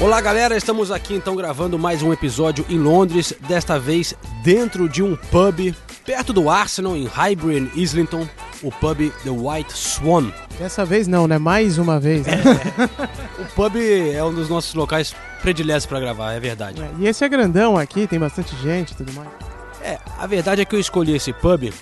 [0.00, 5.02] Olá galera, estamos aqui então gravando mais um episódio em Londres, desta vez dentro de
[5.02, 5.74] um pub
[6.06, 8.26] perto do Arsenal em Highbury, Islington,
[8.62, 10.32] o pub The White Swan.
[10.58, 11.36] Dessa vez não, né?
[11.36, 12.26] Mais uma vez.
[12.26, 12.32] Né?
[13.38, 16.80] O pub é um dos nossos locais prediletos para gravar, é verdade.
[16.80, 19.28] É, E esse é grandão aqui, tem bastante gente e tudo mais.
[19.82, 21.74] É, a verdade é que eu escolhi esse pub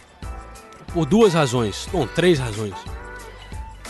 [0.92, 2.74] por duas razões, bom, três razões.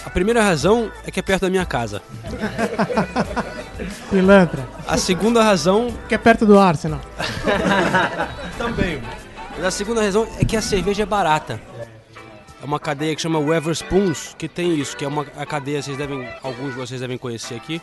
[0.05, 2.03] A primeira razão é que é perto da minha casa.
[4.11, 7.01] Pilantra, A segunda razão que é perto do Arsenal.
[8.59, 9.01] Também.
[9.57, 11.61] Mas a segunda razão é que a cerveja é barata.
[12.61, 15.97] É uma cadeia que chama Weatherspoons, que tem isso, que é uma a cadeia, vocês
[15.97, 17.81] devem, alguns de vocês devem conhecer aqui.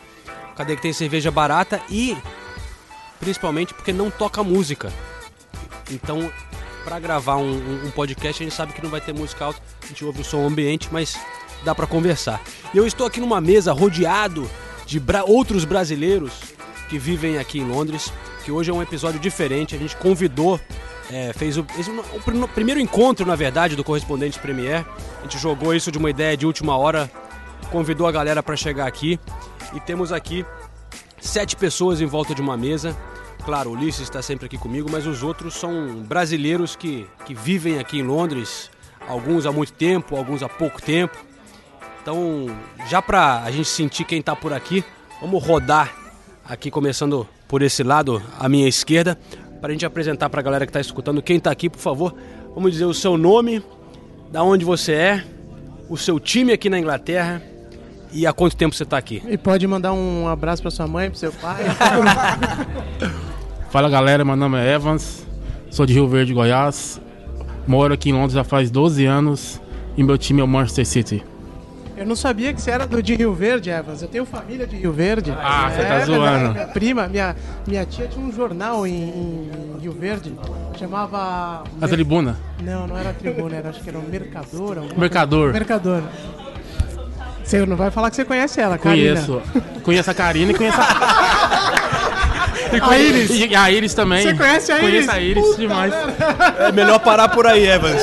[0.54, 2.16] Cadeia que tem cerveja barata e
[3.20, 4.92] principalmente porque não toca música.
[5.90, 6.30] Então,
[6.84, 9.60] para gravar um, um- um podcast, a gente sabe que não vai ter música alta,
[9.82, 11.18] a gente ouve o som ambiente, mas
[11.66, 12.40] dá para conversar.
[12.72, 14.48] Eu estou aqui numa mesa rodeado
[14.86, 16.32] de bra- outros brasileiros
[16.88, 18.12] que vivem aqui em Londres,
[18.44, 19.74] que hoje é um episódio diferente.
[19.74, 20.60] A gente convidou,
[21.10, 24.86] é, fez o, o prim- primeiro encontro, na verdade, do Correspondente Premier.
[25.18, 27.10] A gente jogou isso de uma ideia de última hora,
[27.72, 29.18] convidou a galera para chegar aqui
[29.74, 30.46] e temos aqui
[31.20, 32.96] sete pessoas em volta de uma mesa.
[33.44, 37.78] Claro, o Ulisses está sempre aqui comigo, mas os outros são brasileiros que, que vivem
[37.80, 38.70] aqui em Londres,
[39.08, 41.16] alguns há muito tempo, alguns há pouco tempo.
[42.06, 42.46] Então,
[42.88, 44.84] já pra a gente sentir quem tá por aqui,
[45.20, 45.92] vamos rodar
[46.48, 49.18] aqui, começando por esse lado, à minha esquerda,
[49.60, 52.14] pra gente apresentar pra galera que tá escutando quem tá aqui, por favor.
[52.54, 53.60] Vamos dizer o seu nome,
[54.30, 55.24] da onde você é,
[55.88, 57.42] o seu time aqui na Inglaterra
[58.12, 59.20] e há quanto tempo você tá aqui.
[59.26, 61.64] E pode mandar um abraço pra sua mãe, pro seu pai.
[63.68, 65.26] Fala galera, meu nome é Evans,
[65.72, 67.00] sou de Rio Verde, Goiás.
[67.66, 69.60] Moro aqui em Londres já faz 12 anos
[69.96, 71.35] e meu time é o Manchester City.
[71.96, 74.02] Eu não sabia que você era do de Rio Verde, Evans.
[74.02, 75.32] Eu tenho família de Rio Verde.
[75.36, 76.52] Ah, você tá É, zoando.
[76.52, 77.34] Minha prima, minha,
[77.66, 80.34] minha tia tinha um jornal em, em Rio Verde.
[80.78, 81.64] Chamava.
[81.80, 84.76] A tribuna, Não, não era tribuna, era, acho que era o Mercador.
[84.96, 85.40] Mercador.
[85.52, 86.02] coisa- Mercador.
[87.42, 89.20] Você não vai falar que você conhece ela, Karina.
[89.22, 89.42] Conheço.
[89.82, 90.84] Conheço a Karina e conheço a...
[92.72, 93.30] E A Iris.
[93.30, 94.22] E a Iris também.
[94.22, 94.90] Você conhece a Iris?
[94.90, 95.94] Conheço a Iris Puta demais.
[96.58, 98.00] É melhor parar por aí, Evans.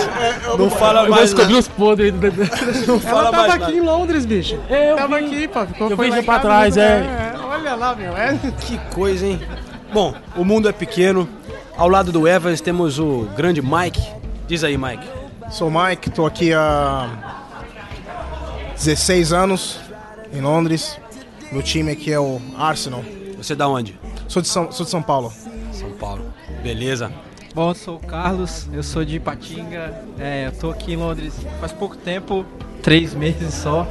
[0.58, 2.14] Não fala Eu vou descobrir os podres.
[2.88, 4.60] Não Ela tava aqui em Londres, bicho.
[4.70, 5.26] Eu tava vi.
[5.26, 5.66] aqui, pô.
[5.66, 6.84] Ficou, Eu em pra trás, viu?
[6.84, 7.34] é.
[7.44, 8.16] Olha lá, meu.
[8.18, 8.38] É.
[8.62, 9.40] Que coisa, hein?
[9.94, 11.28] Bom, o mundo é pequeno.
[11.78, 14.02] Ao lado do Evans temos o grande Mike.
[14.48, 15.08] Diz aí, Mike.
[15.50, 17.10] Sou o Mike, tô aqui há
[18.76, 19.80] 16 anos
[20.34, 21.00] em Londres.
[21.52, 23.04] Meu time aqui é o Arsenal.
[23.38, 24.00] Você da onde?
[24.28, 25.32] Sou de São, sou de São Paulo.
[25.72, 26.26] São Paulo.
[26.62, 27.12] Beleza.
[27.54, 31.36] Bom, eu sou o Carlos, eu sou de Ipatinga, é, eu tô aqui em Londres
[31.60, 32.44] faz pouco tempo,
[32.82, 33.88] três meses só,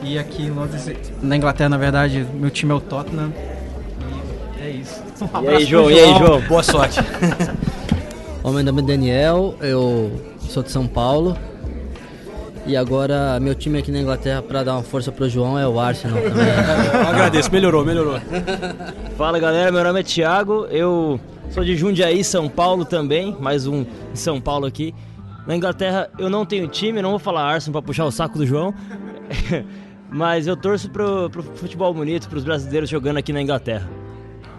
[0.00, 0.88] e aqui em Londres,
[1.20, 3.32] na Inglaterra, na verdade, meu time é o Tottenham,
[4.60, 5.02] e é isso.
[5.20, 5.90] Um E aí, João?
[5.90, 6.40] E aí, João?
[6.42, 7.00] Boa sorte.
[8.44, 10.12] Bom, meu nome é Daniel, eu
[10.48, 11.36] sou de São Paulo.
[12.70, 15.80] E agora, meu time aqui na Inglaterra, pra dar uma força pro João, é o
[15.80, 16.18] Arsenal
[17.04, 18.20] agradeço, melhorou, melhorou.
[19.18, 21.18] Fala galera, meu nome é Thiago, eu
[21.50, 23.82] sou de Jundiaí, São Paulo também, mais um
[24.12, 24.94] de São Paulo aqui.
[25.48, 28.46] Na Inglaterra eu não tenho time, não vou falar Arsenal pra puxar o saco do
[28.46, 28.72] João,
[30.08, 33.90] mas eu torço pro, pro futebol bonito, pros brasileiros jogando aqui na Inglaterra.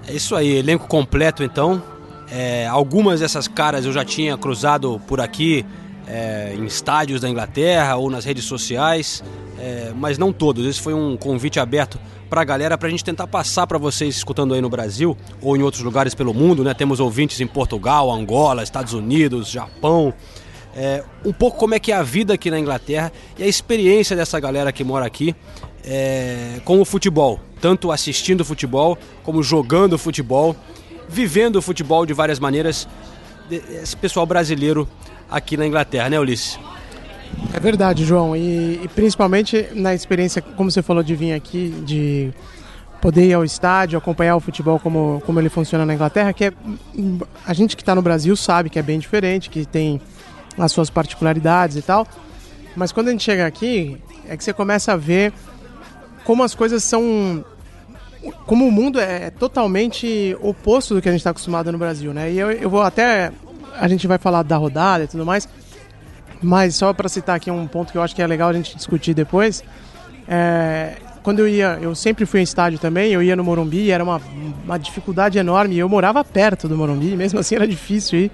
[0.05, 1.81] É isso aí, elenco completo então.
[2.29, 5.65] É, algumas dessas caras eu já tinha cruzado por aqui
[6.11, 9.23] é, em estádios da Inglaterra ou nas redes sociais,
[9.57, 10.65] é, mas não todos.
[10.65, 11.97] Esse foi um convite aberto
[12.29, 15.55] para a galera para a gente tentar passar para vocês escutando aí no Brasil ou
[15.55, 16.73] em outros lugares pelo mundo, né?
[16.73, 20.13] Temos ouvintes em Portugal, Angola, Estados Unidos, Japão.
[20.75, 24.15] É, um pouco como é que é a vida aqui na Inglaterra e a experiência
[24.15, 25.35] dessa galera que mora aqui
[25.83, 30.55] é, com o futebol, tanto assistindo futebol como jogando futebol,
[31.07, 32.87] vivendo futebol de várias maneiras.
[33.49, 34.87] Esse pessoal brasileiro
[35.31, 36.59] aqui na Inglaterra, né, Ulisses?
[37.53, 38.35] É verdade, João.
[38.35, 42.33] E, e principalmente na experiência, como você falou, de vir aqui, de
[43.01, 46.53] poder ir ao estádio, acompanhar o futebol como, como ele funciona na Inglaterra, que é
[47.45, 49.99] a gente que está no Brasil sabe que é bem diferente, que tem
[50.57, 52.07] as suas particularidades e tal.
[52.75, 55.33] Mas quando a gente chega aqui, é que você começa a ver
[56.23, 57.43] como as coisas são.
[58.45, 62.31] Como o mundo é totalmente oposto do que a gente está acostumado no Brasil, né?
[62.31, 63.31] E eu, eu vou até.
[63.77, 65.47] A gente vai falar da rodada e tudo mais,
[66.41, 68.75] mas só para citar aqui um ponto que eu acho que é legal a gente
[68.75, 69.63] discutir depois.
[70.27, 74.03] É, quando eu ia, eu sempre fui em estádio também, eu ia no Morumbi, era
[74.03, 74.19] uma,
[74.63, 75.77] uma dificuldade enorme.
[75.77, 78.31] Eu morava perto do Morumbi, mesmo assim era difícil ir,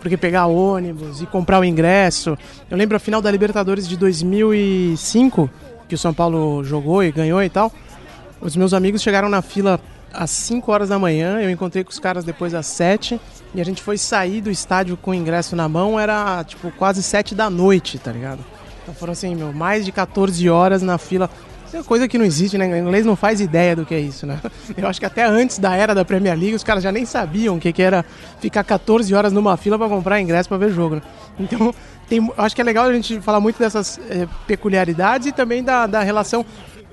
[0.00, 2.36] porque pegar ônibus e comprar o ingresso.
[2.70, 5.50] Eu lembro a final da Libertadores de 2005,
[5.88, 7.70] que o São Paulo jogou e ganhou e tal.
[8.40, 9.78] Os meus amigos chegaram na fila
[10.12, 13.20] às 5 horas da manhã, eu encontrei com os caras depois às 7
[13.54, 17.02] e a gente foi sair do estádio com o ingresso na mão, era tipo quase
[17.02, 18.44] 7 da noite, tá ligado?
[18.82, 21.28] Então foram assim, meu, mais de 14 horas na fila.
[21.66, 22.66] Isso é coisa que não existe, né?
[22.66, 24.40] O inglês não faz ideia do que é isso, né?
[24.76, 27.56] Eu acho que até antes da era da Premier League, os caras já nem sabiam
[27.56, 28.04] o que, que era
[28.40, 31.02] ficar 14 horas numa fila para comprar ingresso para ver jogo, né?
[31.38, 31.72] Então,
[32.08, 35.86] tem, acho que é legal a gente falar muito dessas é, peculiaridades e também da,
[35.86, 36.44] da relação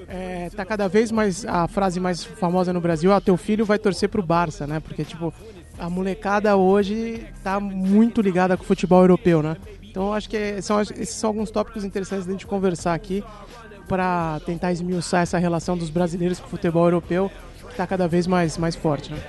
[0.07, 3.77] é, tá cada vez mais a frase mais famosa no Brasil, ah, teu filho vai
[3.77, 4.79] torcer pro Barça, né?
[4.79, 5.33] Porque tipo,
[5.79, 9.57] a molecada hoje tá muito ligada com o futebol europeu, né?
[9.83, 13.23] Então acho que são, esses são alguns tópicos interessantes da gente conversar aqui
[13.87, 17.31] para tentar esmiuçar essa relação dos brasileiros com o futebol europeu,
[17.65, 19.19] que está cada vez mais, mais forte, né?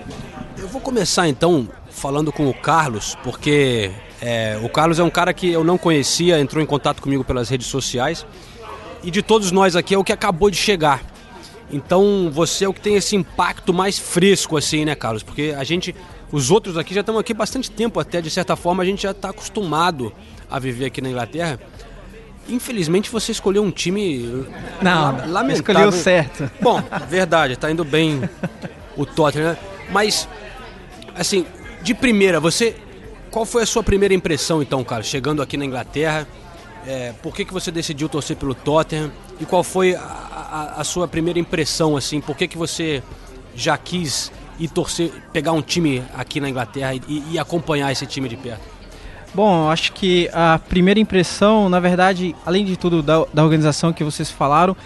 [0.58, 3.90] Eu vou começar então falando com o Carlos, porque
[4.20, 7.48] é, o Carlos é um cara que eu não conhecia, entrou em contato comigo pelas
[7.48, 8.26] redes sociais
[9.02, 11.02] e de todos nós aqui é o que acabou de chegar.
[11.70, 15.22] Então você é o que tem esse impacto mais fresco assim, né, Carlos?
[15.22, 15.94] Porque a gente,
[16.30, 19.12] os outros aqui já estão aqui bastante tempo até, de certa forma a gente já
[19.12, 20.12] está acostumado
[20.50, 21.58] a viver aqui na Inglaterra.
[22.48, 24.46] Infelizmente você escolheu um time
[24.80, 25.52] Não, lamentável.
[25.52, 26.50] escolheu certo.
[26.60, 28.22] Bom, verdade, tá indo bem
[28.96, 29.58] o Tottenham, né?
[29.90, 30.28] Mas
[31.14, 31.46] assim,
[31.82, 32.76] de primeira, você
[33.30, 36.26] qual foi a sua primeira impressão então, cara, chegando aqui na Inglaterra?
[36.86, 39.12] É, por que, que você decidiu torcer pelo Tottenham?
[39.38, 42.20] E qual foi a, a, a sua primeira impressão, assim?
[42.20, 43.02] Por que, que você
[43.54, 48.28] já quis ir torcer, pegar um time aqui na Inglaterra e, e acompanhar esse time
[48.28, 48.62] de perto?
[49.34, 54.02] Bom, acho que a primeira impressão, na verdade, além de tudo da, da organização que
[54.02, 54.76] vocês falaram,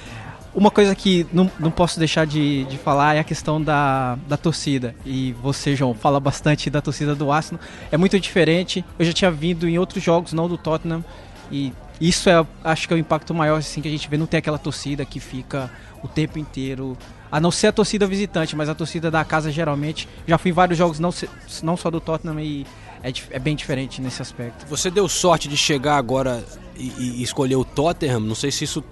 [0.54, 4.36] uma coisa que não, não posso deixar de, de falar é a questão da, da
[4.36, 4.94] torcida.
[5.06, 7.62] E você, João, fala bastante da torcida do Arsenal.
[7.90, 8.84] É muito diferente.
[8.98, 11.02] Eu já tinha vindo em outros jogos, não do Tottenham.
[11.50, 14.18] E isso é, acho que é o impacto maior assim, que a gente vê.
[14.18, 15.70] Não tem aquela torcida que fica
[16.02, 16.98] o tempo inteiro.
[17.32, 20.06] A não ser a torcida visitante, mas a torcida da casa geralmente.
[20.26, 21.10] Já fui em vários jogos, não,
[21.62, 22.66] não só do Tottenham, e
[23.02, 24.66] é, é bem diferente nesse aspecto.
[24.66, 26.44] Você deu sorte de chegar agora
[26.76, 28.20] e, e escolher o Tottenham.
[28.20, 28.84] Não sei se isso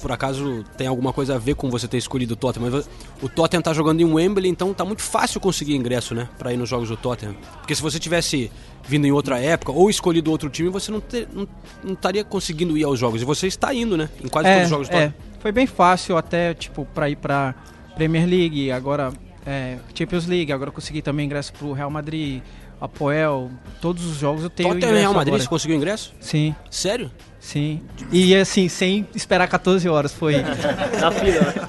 [0.00, 2.88] por acaso tem alguma coisa a ver com você ter escolhido o Tottenham, mas
[3.20, 6.56] o Tottenham tá jogando em Wembley, então tá muito fácil conseguir ingresso, né, para ir
[6.56, 7.34] nos jogos do Tottenham.
[7.58, 8.50] Porque se você tivesse
[8.86, 11.48] vindo em outra época ou escolhido outro time, você não, ter, não,
[11.82, 13.22] não estaria conseguindo ir aos jogos.
[13.22, 15.14] E você está indo, né, em quase todos os jogos do é, Tottenham.
[15.40, 17.54] foi bem fácil até, tipo, pra ir pra
[17.98, 19.12] Premier League, agora
[19.44, 22.40] é, Champions League, agora consegui também ingresso pro Real Madrid,
[22.80, 23.50] Apoel,
[23.80, 25.42] todos os jogos eu tenho Tottenham Real Madrid, agora.
[25.42, 26.14] você conseguiu ingresso?
[26.20, 27.10] Sim, Sério?
[27.40, 27.82] sim.
[28.12, 30.36] E assim, sem esperar 14 horas, foi...
[31.00, 31.68] Na fila, né?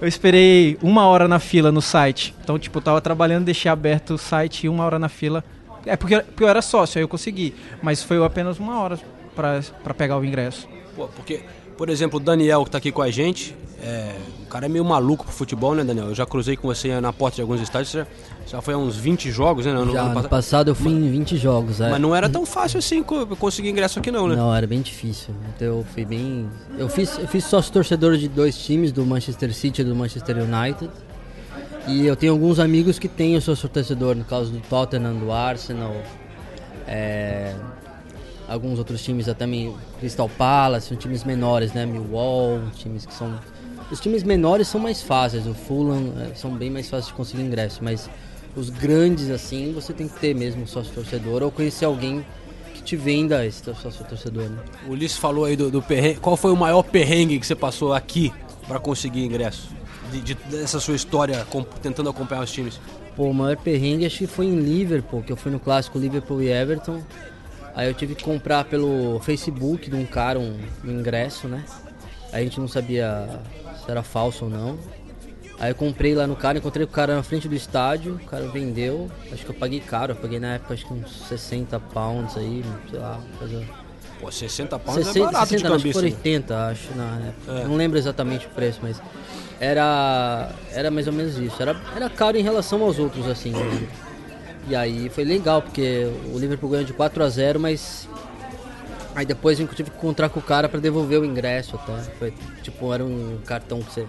[0.00, 2.34] Eu esperei uma hora na fila no site.
[2.42, 5.44] Então, tipo, eu tava trabalhando, deixei aberto o site e uma hora na fila.
[5.84, 7.54] É porque, porque eu era sócio, aí eu consegui.
[7.82, 8.98] Mas foi apenas uma hora
[9.36, 10.66] pra pegar o ingresso.
[10.96, 11.42] Pô, porque,
[11.80, 14.84] por exemplo, o Daniel que tá aqui com a gente, é, o cara é meio
[14.84, 16.08] maluco pro futebol, né, Daniel?
[16.08, 18.06] Eu já cruzei com você na porta de alguns estádios, já,
[18.46, 19.72] já foi a uns 20 jogos, né?
[19.72, 20.28] no Já, ano no passado.
[20.28, 21.88] passado eu fui em 20 jogos, é.
[21.88, 24.36] Mas não era tão fácil assim co- conseguir ingresso aqui não, né?
[24.36, 25.34] Não, era bem difícil.
[25.56, 26.50] Então eu fui bem.
[26.76, 30.36] Eu fiz, eu fiz sócio torcedor de dois times, do Manchester City e do Manchester
[30.36, 30.90] United.
[31.88, 35.32] E eu tenho alguns amigos que têm o sócio torcedor, no caso do Tottenham, do
[35.32, 35.96] Arsenal,
[36.86, 37.54] é,
[38.50, 41.86] alguns outros times até meio Crystal Palace, são times menores, né?
[41.86, 43.38] Millwall, times que são.
[43.90, 47.42] Os times menores são mais fáceis, o Fulham é, são bem mais fáceis de conseguir
[47.42, 48.08] ingresso, mas
[48.56, 52.24] os grandes assim você tem que ter mesmo sócio torcedor ou conhecer alguém
[52.74, 54.58] que te venda esse sócio torcedor, né?
[54.86, 56.20] O Ulisses falou aí do, do perrengue.
[56.20, 58.32] Qual foi o maior perrengue que você passou aqui
[58.68, 59.68] pra conseguir ingresso?
[60.12, 62.80] De, de- dessa sua história com- tentando acompanhar os times.
[63.16, 66.40] Pô, o maior perrengue acho que foi em Liverpool, que eu fui no clássico Liverpool
[66.42, 67.00] e Everton.
[67.74, 71.64] Aí eu tive que comprar pelo Facebook de um cara um, um ingresso, né?
[72.32, 73.40] Aí a gente não sabia
[73.84, 74.78] se era falso ou não.
[75.58, 78.48] Aí eu comprei lá no cara, encontrei o cara na frente do estádio, o cara
[78.48, 82.34] vendeu, acho que eu paguei caro, eu paguei na época acho que uns 60 pounds
[82.36, 83.62] aí, sei lá, coisa.
[84.18, 86.00] Pô, 60 pounds 60, é barato 60, de não, acho que cambista.
[86.00, 87.52] foram 80, acho, na época.
[87.52, 87.64] É.
[87.64, 89.02] Não lembro exatamente o preço, mas
[89.60, 91.60] era era mais ou menos isso.
[91.60, 93.52] Era, era caro em relação aos outros, assim.
[94.68, 98.08] E aí foi legal, porque o Liverpool ganhou de 4 a 0 mas
[99.14, 101.92] aí depois eu tive que encontrar com o cara para devolver o ingresso até.
[102.18, 104.06] Foi, tipo, era um cartão que você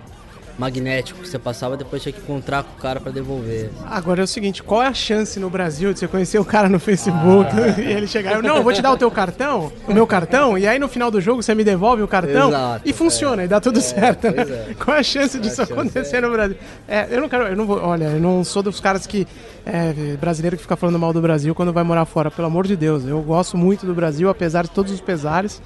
[0.58, 3.72] magnético que você passava, depois tinha que encontrar com o cara pra devolver.
[3.86, 6.70] Agora é o seguinte, qual é a chance no Brasil de você conhecer o cara
[6.70, 7.50] no Facebook
[7.82, 10.68] e ele chegar, não, eu vou te dar o teu cartão, o meu cartão, e
[10.68, 13.60] aí no final do jogo você me devolve o cartão Exato, e funciona, e dá
[13.60, 14.30] tudo certo.
[14.30, 14.44] né?
[14.70, 14.74] é.
[14.74, 16.58] Qual é a chance disso chance, acontecer no Brasil?
[16.88, 19.28] É, eu não quero, eu não vou, olha, eu não sou dos caras que
[19.66, 22.76] é, brasileiro que fica falando mal do Brasil quando vai morar fora, pelo amor de
[22.76, 23.06] Deus.
[23.06, 25.62] Eu gosto muito do Brasil, apesar de todos os pesares.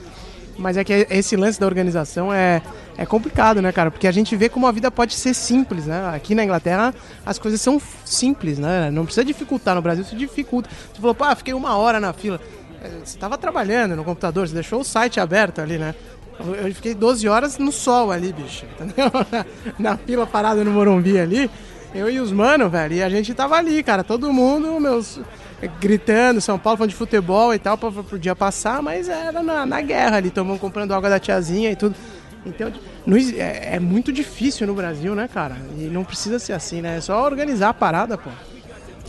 [0.57, 2.61] Mas é que esse lance da organização é,
[2.97, 3.91] é complicado, né, cara?
[3.91, 6.09] Porque a gente vê como a vida pode ser simples, né?
[6.15, 6.93] Aqui na Inglaterra
[7.25, 8.89] as coisas são simples, né?
[8.89, 9.75] Não precisa dificultar.
[9.75, 10.69] No Brasil se dificulta.
[10.93, 12.39] Você falou, pá, fiquei uma hora na fila.
[12.81, 15.93] É, Você estava trabalhando no computador, você deixou o site aberto ali, né?
[16.39, 19.09] Eu fiquei 12 horas no sol ali, bicho, entendeu?
[19.79, 21.49] Na fila parada no Morumbi ali.
[21.95, 25.17] Eu e os mano, velho, e a gente tava ali, cara, todo mundo, meus,
[25.79, 29.65] gritando, São Paulo falando de futebol e tal, pra, pro dia passar, mas era na,
[29.65, 31.95] na guerra ali, tomando, comprando água da tiazinha e tudo.
[32.45, 32.69] Então,
[33.37, 35.55] é, é muito difícil no Brasil, né, cara?
[35.77, 36.97] E não precisa ser assim, né?
[36.97, 38.29] É só organizar a parada, pô.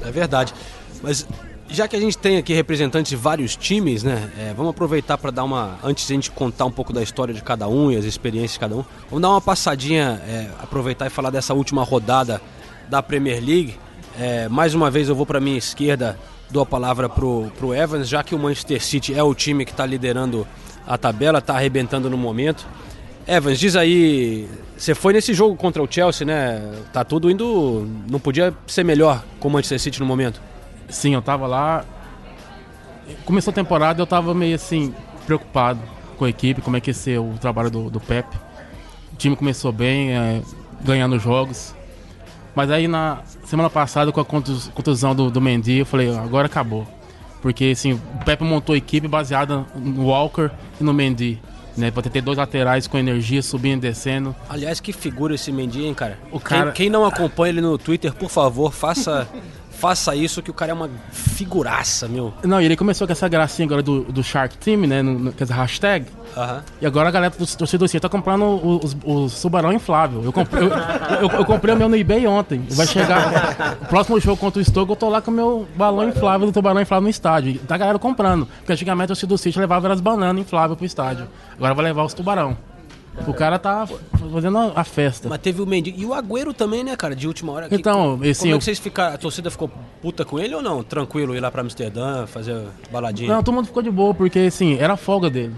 [0.04, 0.54] É verdade.
[1.02, 1.26] Mas
[1.68, 4.30] já que a gente tem aqui representantes de vários times, né?
[4.38, 5.76] é, vamos aproveitar para dar uma.
[5.82, 8.52] Antes de a gente contar um pouco da história de cada um e as experiências
[8.52, 12.40] de cada um, vamos dar uma passadinha, é, aproveitar e falar dessa última rodada
[12.88, 13.74] da Premier League.
[14.18, 16.18] É, mais uma vez eu vou para minha esquerda,
[16.50, 19.72] dou a palavra pro, pro Evans, já que o Manchester City é o time que
[19.72, 20.46] está liderando
[20.86, 22.66] a tabela, está arrebentando no momento.
[23.26, 26.62] Evans, diz aí, você foi nesse jogo contra o Chelsea, né?
[26.92, 27.88] Tá tudo indo.
[28.08, 30.40] Não podia ser melhor com o Manchester City no momento.
[30.88, 31.84] Sim, eu tava lá.
[33.24, 34.94] Começou a temporada eu tava meio assim,
[35.26, 35.80] preocupado
[36.16, 38.28] com a equipe, como é que ia ser o trabalho do, do Pep.
[39.12, 40.42] O time começou bem, é,
[40.82, 41.74] ganhando jogos.
[42.56, 46.46] Mas aí na semana passada, com a contus- contusão do, do Mendy, eu falei, agora
[46.46, 46.84] acabou.
[47.42, 51.40] Porque assim, o Pep montou a equipe baseada no Walker e no Mendy.
[51.76, 54.34] Né, pra ter dois laterais com energia, subindo e descendo.
[54.48, 56.18] Aliás, que figura esse Mendy, hein, cara?
[56.32, 59.28] O Quem- cara- Quem, não acompanha ele no Twitter, por favor, faça,
[59.78, 62.32] faça isso, que o cara é uma figuraça, meu.
[62.42, 65.02] Não, e ele começou com essa gracinha agora do, do Shark Team, né?
[65.02, 66.06] No, no, com essa hashtag.
[66.36, 66.62] Aham.
[66.80, 70.22] E agora a galera do torcedor City tá comprando o- os, os tubarão inflável.
[70.24, 70.70] Eu comprei, eu,
[71.22, 72.64] eu- eu comprei o meu no eBay ontem.
[72.70, 73.76] Vai chegar.
[73.82, 76.52] O próximo jogo contra o Stoke, eu tô lá com o meu balão inflável do
[76.52, 77.52] tubarão inflável no estádio.
[77.52, 78.46] E tá a galera comprando.
[78.58, 81.26] Porque antigamente o torcedor City levava as bananas infláveis pro estádio.
[81.56, 82.56] Agora vai levar os tubarão.
[83.26, 83.86] O cara tá
[84.32, 85.28] fazendo a, festa.
[85.28, 85.94] Mas teve o Mendy.
[85.96, 87.68] E o Agüero também, né, cara, de última hora.
[87.68, 89.14] Que- Então, como esse é eu- que vocês ficaram.
[89.14, 89.70] A torcida ficou
[90.02, 90.82] puta com ele ou não?
[90.82, 92.56] Tranquilo, ir lá pra Amsterdã, fazer
[92.92, 93.32] baladinha?
[93.32, 95.54] Não, todo mundo ficou de boa, porque assim, era a folga dele.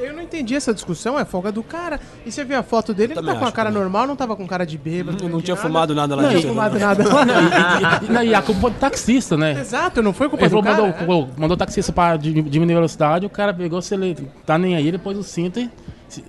[0.00, 1.98] Eu não entendi essa discussão, é folga do cara.
[2.24, 3.82] E você vê a foto dele, ele tá com a cara também.
[3.82, 5.28] normal, não tava com cara de bêbado.
[5.28, 5.66] Não de tinha nada.
[5.68, 7.02] fumado nada lá Não tinha fumado nada.
[7.02, 9.58] E, e- e- e a culpa foi do taxista, né?
[9.60, 10.76] Exato, não foi culpa Ele do cara.
[10.82, 14.16] mandou, pô, mandou o taxista pra di- diminuir a velocidade, o cara pegou, se ele
[14.46, 15.68] tá nem aí, ele pôs o cinto e.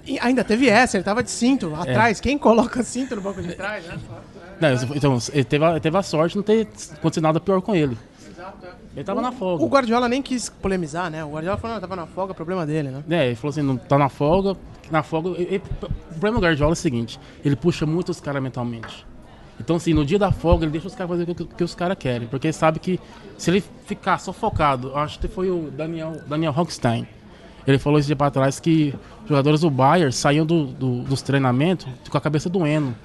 [0.05, 1.81] E ainda teve essa, ele tava de cinto É.
[1.91, 2.19] atrás.
[2.19, 3.97] Quem coloca cinto no banco de trás, né?
[4.59, 7.73] Não, então, ele teve, a, teve a sorte de não ter acontecido nada pior com
[7.75, 7.97] ele.
[8.95, 9.63] Ele tava na folga.
[9.63, 11.23] O Guardiola nem quis polemizar, né?
[11.23, 13.03] O Guardiola falou, não, tava na folga, problema dele, né?
[13.09, 14.57] É, ele falou assim, não tá na folga.
[14.91, 15.29] Na folga.
[15.39, 19.05] ele- ele- o problema do Guardiola é o seguinte, ele puxa muito os caras mentalmente.
[19.59, 21.75] Então, assim, no dia da folga, ele deixa os caras fazer o que, que os
[21.75, 22.27] caras querem.
[22.27, 22.99] Porque ele sabe que
[23.37, 27.05] se ele ficar só focado, acho que foi o Daniel, Daniel Hockstein.
[27.69, 28.93] Ele falou esse dia pra trás que
[29.27, 32.95] jogadores do Bayern saíam do, do- dos treinamentos com a cabeça doendo.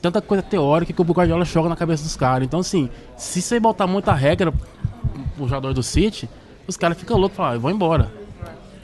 [0.00, 2.46] Tanta coisa teórica que o Guardiola joga na cabeça dos caras.
[2.46, 4.52] Então, assim, se você botar muita regra
[5.36, 6.28] pro jogador do City,
[6.66, 8.12] os caras ficam loucos e falam, ah, vou embora.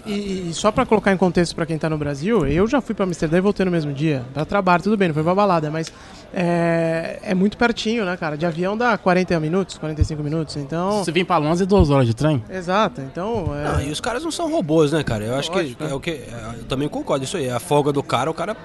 [0.07, 2.95] E, e só pra colocar em contexto pra quem tá no Brasil, eu já fui
[2.95, 4.25] pra Amsterdã e voltei no mesmo dia.
[4.33, 5.93] Pra trabalho, tudo bem, não foi pra balada, mas
[6.33, 8.37] é, é muito pertinho, né, cara?
[8.37, 11.03] De avião dá 40 minutos, 45 minutos, então...
[11.05, 12.43] Você vir pra Londres, é duas horas de trem.
[12.49, 13.53] Exato, então...
[13.57, 15.25] é- Não, e os caras não são robôs, né, cara?
[15.25, 16.11] Eu acho que Lógico, é o que.
[16.11, 17.51] é, Eu também concordo isso aí.
[17.51, 18.57] A folga do cara, o cara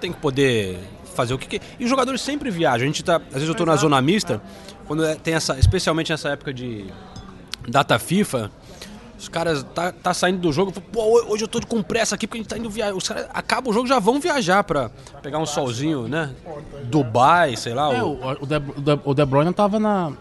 [0.00, 0.78] tem que poder
[1.14, 1.60] fazer o que quer.
[1.80, 2.84] E os jogadores sempre viajam.
[2.84, 3.16] A gente tá.
[3.16, 4.40] Às vezes eu tô na zona mista,
[4.86, 5.58] quando é- tem essa.
[5.58, 6.84] Especialmente nessa época de
[7.68, 8.50] data FIFA.
[9.18, 12.38] Os caras tá, tá saindo do jogo, pô, hoje eu tô com pressa aqui porque
[12.38, 12.94] a gente tá indo viajar.
[12.94, 14.90] Os caras acabam o jogo já vão viajar pra
[15.22, 16.30] pegar um solzinho, né?
[16.84, 17.94] Dubai, sei lá.
[17.94, 20.12] É, o- o, de, o De- Bruyne tava na,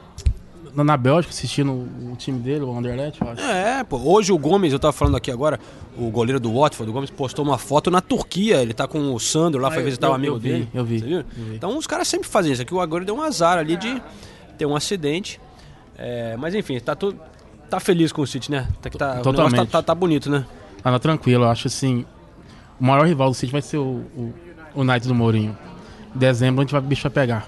[0.73, 3.41] na, Bélgica assistindo o, time dele, o Anderlecht, eu acho.
[3.41, 3.97] É, pô.
[3.97, 5.59] Hoje o Gomes, eu tava falando aqui agora,
[5.97, 8.61] o goleiro do Watford, o Gomes postou uma foto na Turquia.
[8.61, 10.69] Ele tá com o Sandro lá, foi eu- visitar o eu- amigo eu vi, dele.
[10.73, 11.17] eu vi, Você viu?
[11.19, 11.55] eu vi.
[11.55, 12.61] Então os caras sempre fazem isso.
[12.61, 14.01] Aqui o agora deu um azar ali de
[14.57, 15.39] ter um acidente.
[15.97, 17.15] É, mas enfim, tá, tu,
[17.69, 18.67] tá feliz com o City, né?
[18.81, 19.71] Tá, que tá, o negócio Totalmente.
[19.71, 20.45] tá, tá, tá bonito, né?
[20.83, 22.05] Ah, não, tranquilo, eu acho assim.
[22.79, 24.33] O maior rival do City vai ser o, o,
[24.75, 25.57] o United do Mourinho.
[26.15, 27.47] Em dezembro a gente vai o bicho vai pegar.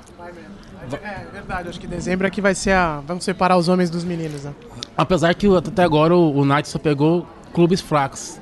[1.04, 3.02] É verdade, acho que dezembro aqui vai ser a...
[3.06, 4.54] Vamos separar os homens dos meninos, né?
[4.96, 8.40] Apesar que até agora o, o United só pegou clubes fracos.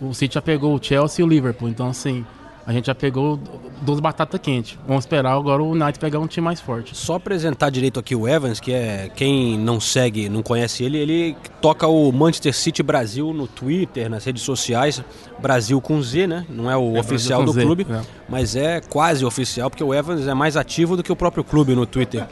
[0.00, 1.68] O City já pegou o Chelsea e o Liverpool.
[1.68, 2.26] Então, assim,
[2.68, 3.40] a gente já pegou
[3.80, 4.76] duas batatas quentes.
[4.86, 6.94] Vamos esperar agora o United pegar um time mais forte.
[6.94, 11.34] Só apresentar direito aqui o Evans, que é quem não segue, não conhece ele, ele
[11.62, 15.02] toca o Manchester City Brasil no Twitter, nas redes sociais,
[15.38, 16.44] Brasil com Z, né?
[16.46, 18.02] Não é o É, oficial do Z, clube, é.
[18.28, 21.74] mas é quase oficial, porque o Evans é mais ativo do que o próprio clube
[21.74, 22.26] no Twitter.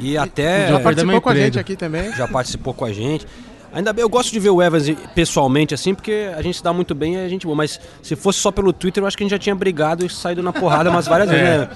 [0.00, 2.12] E até Já participou com a gente aqui também.
[2.14, 3.24] já participou com a gente.
[3.72, 6.72] Ainda bem, eu gosto de ver o Evans pessoalmente, assim, porque a gente se dá
[6.72, 7.56] muito bem e a gente boa.
[7.56, 10.08] Mas se fosse só pelo Twitter, eu acho que a gente já tinha brigado e
[10.08, 11.58] saído na porrada umas várias vezes, É.
[11.58, 11.68] né?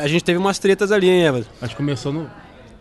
[0.00, 1.46] A, a gente teve umas tretas ali, hein, Evans?
[1.60, 2.30] Acho que começou no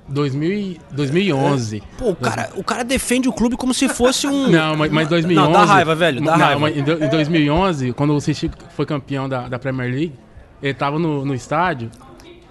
[0.07, 1.83] 2000, e- 2011.
[1.97, 4.47] Pô, o cara, o cara defende o clube como se fosse um.
[4.51, 5.35] Não, mas, mas 2011...
[5.35, 6.69] Não, dá raiva, velho, dá não, raiva.
[6.71, 10.13] em do- em 2011, quando o City foi campeão da, da Premier League,
[10.61, 11.89] ele tava no, no estádio,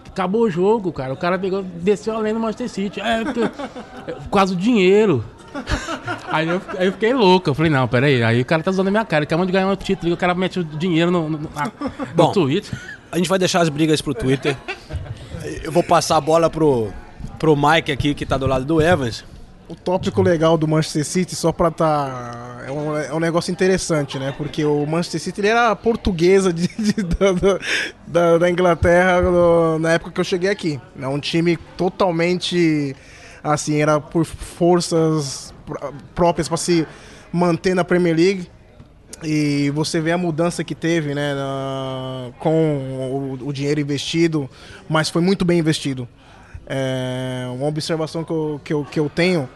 [0.06, 1.12] acabou o jogo, cara.
[1.12, 3.00] O cara pegou, desceu além do Manchester City.
[3.00, 3.40] É, porque-
[4.06, 5.24] é, por causa do dinheiro.
[6.34, 7.48] Aí eu, aí eu fiquei louco.
[7.50, 8.22] Eu falei, não, peraí.
[8.24, 9.20] Aí o cara tá zoando a minha cara.
[9.20, 11.72] Ele acabou de ganhar um título e o cara mete o dinheiro no, no, na-
[11.80, 12.76] no Bom, Twitter.
[13.12, 14.56] A gente vai deixar as brigas pro Twitter.
[15.62, 16.92] Eu vou passar a bola pro,
[17.38, 19.24] pro Mike aqui, que tá do lado do Evans.
[19.68, 22.62] O tópico legal do Manchester City, só pra tá.
[22.66, 24.34] É um, é um negócio interessante, né?
[24.36, 27.58] Porque o Manchester City ele era a portuguesa de, de- da,
[28.08, 30.80] da- da, Inglaterra no- na época que eu cheguei aqui.
[31.00, 32.96] É um time totalmente.
[33.42, 35.53] Assim, era por forças
[36.14, 36.86] próprias para se
[37.32, 38.48] manter na Premier League.
[39.22, 44.50] E você vê a mudança que teve, né, na- com o, o dinheiro investido,
[44.88, 46.06] mas foi muito bem investido.
[46.66, 49.48] É, uma observação que eu, que eu, que eu tenho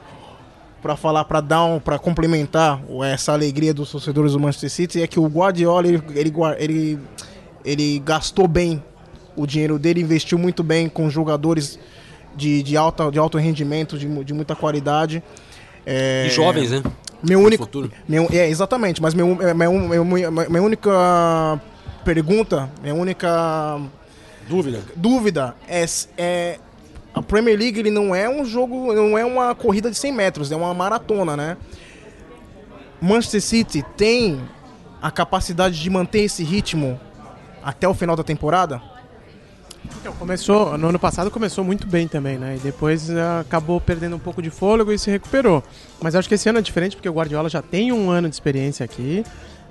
[0.80, 5.06] para falar, para dar, um, para complementar essa alegria dos torcedores do Manchester City é
[5.06, 6.98] que o Guardiola ele, ele, ele,
[7.64, 8.82] ele gastou bem
[9.34, 11.78] o dinheiro dele, investiu muito bem com jogadores
[12.36, 15.22] de, de, alta, de alto rendimento, de, de muita qualidade.
[15.90, 16.83] É, E jovens, né?
[17.23, 17.64] Meu Pro único.
[17.64, 17.90] futuro.
[18.09, 20.90] Meu, é, exatamente, mas meu, meu, meu, meu- minha única
[22.04, 23.80] pergunta, minha única
[24.49, 24.83] Dúvida.
[24.95, 25.85] dúvida é,
[26.18, 26.59] é
[27.14, 30.53] a Premier League ele não é um jogo, não é uma corrida de 100 metros,
[30.53, 31.57] é uma maratona, né?
[33.01, 34.40] Manchester City tem
[35.01, 37.01] a capacidade de manter esse ritmo
[37.62, 38.81] até o final da temporada?
[40.01, 42.57] Então, começou, no ano passado começou muito bem também, né?
[42.57, 45.62] E depois ah, acabou perdendo um pouco de fôlego e se recuperou.
[46.01, 48.35] Mas acho que esse ano é diferente porque o Guardiola já tem um ano de
[48.35, 49.24] experiência aqui.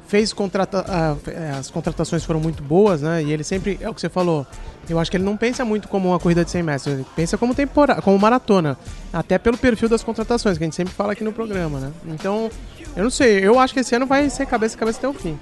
[0.08, 3.24] Fez contrata ah, eh, as contratações foram muito boas, né?
[3.24, 4.46] E ele sempre, é o que você falou,
[4.90, 7.38] eu acho que ele não pensa muito como uma corrida de 100 metros, ele pensa
[7.38, 8.78] como temporada, como maratona.
[9.12, 11.92] Até pelo perfil das contratações, que a gente sempre fala aqui no programa, né?
[12.08, 12.50] Então,
[12.98, 15.14] eu não sei, eu acho que esse ano vai ser cabeça a cabeça até o
[15.14, 15.40] fim.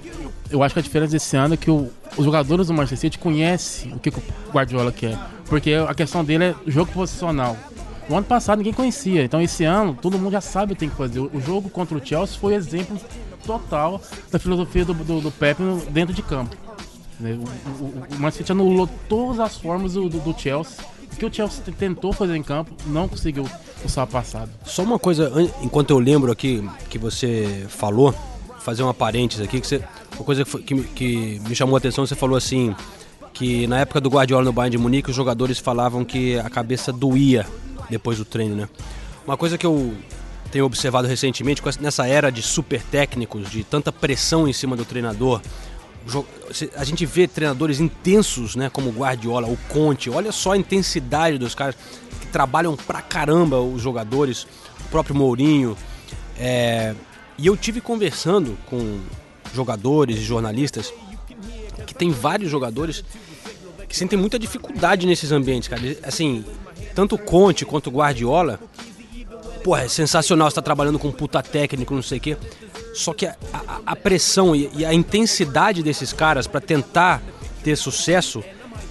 [0.50, 3.18] Eu acho que a diferença desse ano é que o- os jogadores do Manchester City
[3.18, 5.18] conhecem o que, que o Guardiola quer.
[5.46, 7.56] Porque a questão dele é jogo posicional.
[8.08, 10.88] No ano passado ninguém conhecia, então esse ano todo mundo já sabe o que tem
[10.88, 11.18] que fazer.
[11.18, 12.96] O o jogo contra o Chelsea foi exemplo
[13.44, 15.58] total da filosofia do, do, do Pep
[15.90, 16.54] dentro de campo.
[17.18, 17.32] né?
[17.80, 20.84] O, o, o Manchester City anulou todas as formas do, do, do Chelsea.
[21.12, 23.48] O que o Chelsea tentou fazer em campo não conseguiu
[23.82, 24.50] no sábado passado.
[24.64, 28.14] Só uma coisa, an- enquanto eu lembro aqui que você falou,
[28.60, 29.82] fazer uma parênteses aqui, que você,
[30.16, 32.74] uma coisa que, que me- chamou a atenção, você falou assim,
[33.32, 36.92] que na época do Guardiola no Bayern de Munique, os jogadores falavam que a cabeça
[36.92, 37.46] doía
[37.88, 38.68] depois do treino, né?
[39.26, 39.94] Uma coisa que eu
[40.50, 45.40] tenho observado recentemente, nessa era de super técnicos, de tanta pressão em cima do treinador,
[45.75, 45.75] o
[46.76, 51.54] a gente vê treinadores intensos, né, como Guardiola, o Conte, olha só a intensidade dos
[51.54, 51.74] caras
[52.20, 54.46] que trabalham pra caramba os jogadores,
[54.86, 55.76] o próprio Mourinho.
[56.38, 56.94] é,
[57.38, 59.00] e eu tive conversando com
[59.52, 60.92] jogadores e jornalistas
[61.86, 63.04] que tem vários jogadores
[63.86, 65.82] que sentem muita dificuldade nesses ambientes, cara.
[66.02, 66.44] Assim,
[66.94, 68.58] tanto Conte quanto o Guardiola,
[69.62, 72.36] porra, é sensacional, você tá trabalhando com um puta técnico, não sei o quê.
[72.96, 77.22] Só que a, a- a pressão e, e a intensidade desses caras pra tentar
[77.62, 78.42] ter sucesso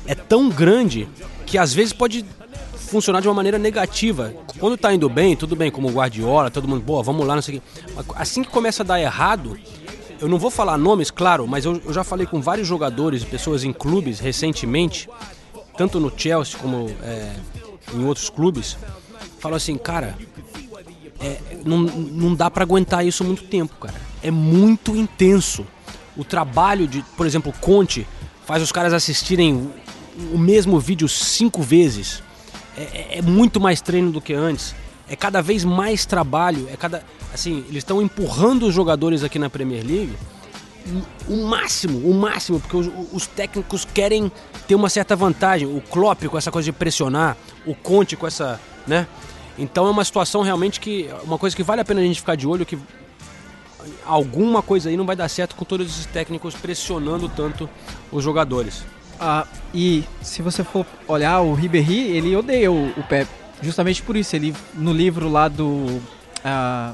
[0.05, 1.07] é tão grande
[1.45, 2.23] que às vezes pode
[2.75, 4.31] funcionar de uma maneira negativa.
[4.59, 7.57] Quando tá indo bem, tudo bem, como Guardiola, todo mundo, boa, vamos lá, não sei
[7.57, 7.65] o quê.
[8.15, 9.57] Assim que começa a dar errado,
[10.21, 13.25] eu não vou falar nomes, claro, mas eu, eu já falei com vários jogadores e
[13.25, 15.09] pessoas em clubes recentemente,
[15.77, 17.33] tanto no Chelsea como é,
[17.93, 18.77] em outros clubes,
[19.39, 20.15] falam assim, cara,
[21.25, 23.95] é, não, não dá pra aguentar isso muito tempo, cara.
[24.21, 25.65] É muito intenso.
[26.17, 28.07] O trabalho de, por exemplo, Conte
[28.45, 29.71] faz os caras assistirem o,
[30.35, 32.21] o mesmo vídeo cinco vezes.
[32.77, 34.75] É, é- é muito mais treino do que antes.
[35.09, 36.67] É cada vez mais trabalho.
[36.71, 40.13] É cada, assim, eles estão empurrando os jogadores aqui na Premier League
[41.27, 44.31] o máximo, o máximo, porque os, os técnicos querem
[44.67, 45.67] ter uma certa vantagem.
[45.67, 47.35] O Klopp com essa coisa de pressionar,
[47.65, 49.07] o Conte com essa, né?
[49.57, 52.35] Então é uma situação realmente que uma coisa que vale a pena a gente ficar
[52.35, 52.77] de olho que
[54.05, 57.69] alguma coisa aí não vai dar certo com todos esses técnicos pressionando tanto
[58.11, 58.83] os jogadores.
[59.19, 63.29] Ah, e se você for olhar o Ribéry, ele odeia o, o Pep.
[63.61, 66.01] Justamente por isso, ele no livro lá do
[66.43, 66.93] ah,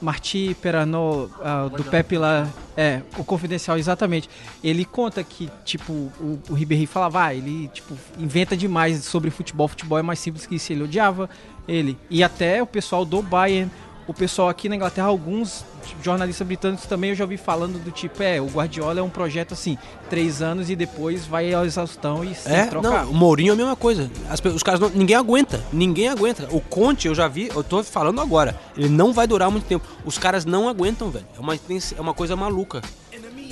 [0.00, 4.28] Marti Perano, ah, do Pepe lá, é, o Confidencial, exatamente.
[4.62, 9.68] Ele conta que, tipo, o, o Ribéry falava, ah, ele, tipo, inventa demais sobre futebol,
[9.68, 11.28] futebol é mais simples que isso, ele odiava
[11.68, 11.98] ele.
[12.08, 13.70] E até o pessoal do Bayern,
[14.08, 15.64] o pessoal aqui na Inglaterra, alguns
[16.02, 19.52] jornalistas britânicos também eu já ouvi falando do tipo, é, o Guardiola é um projeto
[19.54, 19.76] assim,
[20.10, 23.04] três anos e depois vai à exaustão e se É, trocar.
[23.04, 24.10] não, o Mourinho é a mesma coisa.
[24.28, 26.48] As os caras não, ninguém aguenta, ninguém aguenta.
[26.50, 29.86] O Conte eu já vi, eu tô falando agora, ele não vai durar muito tempo.
[30.04, 31.26] Os caras não aguentam, velho.
[31.36, 32.80] É uma, é uma coisa maluca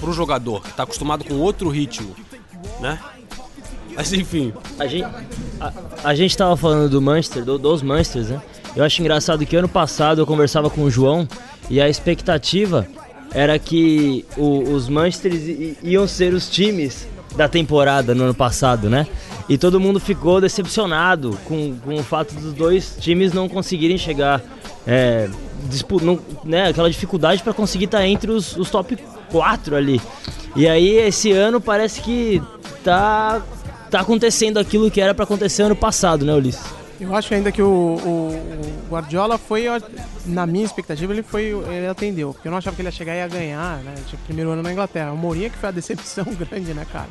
[0.01, 2.14] pro jogador que tá acostumado com outro ritmo,
[2.81, 2.99] né?
[3.95, 5.07] Mas enfim, A gente,
[5.59, 5.73] a,
[6.05, 8.42] a gente tava falando do Manchester, do- dos Manchesters, né?
[8.77, 11.27] Eu acho engraçado que ano passado eu conversava com o João
[11.71, 12.87] e a expectativa
[13.33, 18.89] era que o- os Manchesters i- iam ser os times da temporada no ano passado,
[18.91, 19.07] né?
[19.49, 24.43] E todo mundo ficou decepcionado com, com o fato dos dois times não conseguirem chegar,
[24.87, 25.29] é,
[26.03, 28.97] não- né, aquela dificuldade para conseguir estar entre os, os top
[29.31, 30.01] 4 ali.
[30.55, 32.43] E aí esse ano parece que
[32.85, 33.43] tá
[33.91, 36.65] tá acontecendo aquilo que era pra acontecer ano passado, né, Ulisses?
[37.01, 39.67] Eu acho ainda que o, o- o Guardiola foi,
[40.25, 42.33] na minha expectativa, ele foi, ele atendeu.
[42.33, 43.95] Porque eu não achava que ele ia chegar e ia ganhar, né?
[44.09, 45.13] Tipo, primeiro ano na Inglaterra.
[45.13, 47.09] O Mourinho que foi a decepção grande, né, cara?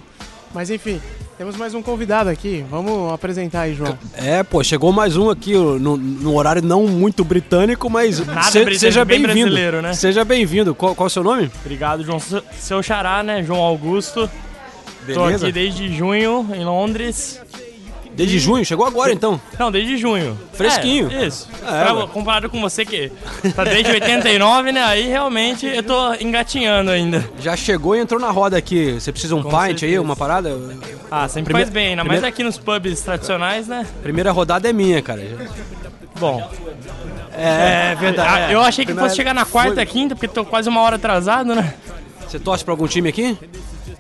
[0.54, 1.02] Mas enfim,
[1.38, 2.66] temos mais um convidado aqui.
[2.70, 3.98] Vamos apresentar aí, João.
[4.14, 8.52] é, pô, chegou mais um aqui no, no horário não muito britânico, mas Nada se-
[8.60, 9.50] britânico, seja bem bem-vindo.
[9.50, 9.94] brasileiro, né?
[9.94, 10.74] Seja bem-vindo.
[10.74, 11.52] Qual, qual é o seu nome?
[11.64, 12.20] Obrigado, João.
[12.20, 13.44] Seu- xará, né?
[13.44, 14.30] João Augusto.
[15.14, 15.46] Tô Beleza?
[15.46, 17.40] aqui desde junho em Londres.
[18.16, 18.64] Desde junho?
[18.66, 19.40] Chegou agora então?
[19.60, 20.40] Não, desde junho.
[20.54, 21.12] Fresquinho.
[21.12, 21.48] É, isso.
[21.62, 22.08] É, Pra- ué.
[22.08, 23.12] comparado com você que
[23.56, 24.84] tá desde 89, né?
[24.84, 27.28] Aí realmente eu tô engatinhando ainda.
[27.40, 28.94] Já chegou e entrou na roda aqui.
[28.94, 30.02] Você precisa um Com pint aí, certeza.
[30.02, 30.58] uma parada?
[31.12, 33.86] Ah, sempre faz bem, ainda mais aqui nos pubs tradicionais, né?
[34.02, 35.22] Primeira rodada é minha, cara.
[36.20, 36.50] Bom.
[37.38, 38.44] É, verdade.
[38.46, 40.96] Ah, Eu achei que Primeira- fosse chegar na quarta, quinta, porque tô quase uma hora
[40.96, 41.74] atrasado, né?
[42.28, 43.38] Você torce pra algum time aqui?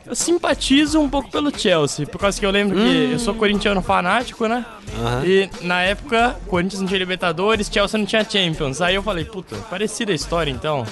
[0.05, 3.81] Eu simpatizo um pouco pelo Chelsea, por causa que eu lembro que eu sou corintiano
[3.81, 4.63] fanático, né?
[4.99, 5.25] Aham.
[5.25, 8.81] E na época, Corinthians não tinha Libertadores, Chelsea não tinha Champions.
[8.81, 10.85] Aí eu falei, puta, parecida a história então.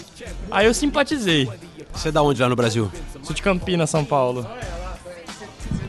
[0.49, 1.47] Aí eu simpatizei.
[1.93, 2.91] Você é da onde lá no Brasil?
[3.21, 4.47] Sou de Campinas, São Paulo.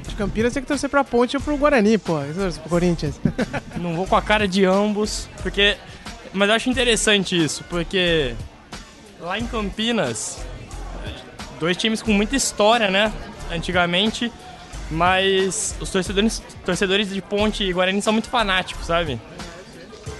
[0.07, 2.19] De Campinas tem que torcer pra Ponte ou pro Guarani, pô.
[2.61, 3.19] Pro Corinthians.
[3.81, 5.77] Não vou com a cara de ambos, porque.
[6.33, 8.35] Mas eu acho interessante isso, porque
[9.21, 10.45] lá em Campinas,
[11.65, 13.11] dois times com muita história, né?
[13.51, 14.31] Antigamente,
[14.91, 19.19] mas os torcedores, torcedores de Ponte e Guarani são muito fanáticos, sabe?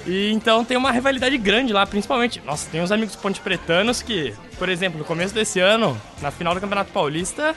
[0.07, 2.41] E então tem uma rivalidade grande lá, principalmente.
[2.45, 6.55] Nossa, tem uns amigos ponte pretanos que, por exemplo, no começo desse ano, na final
[6.55, 7.55] do Campeonato Paulista,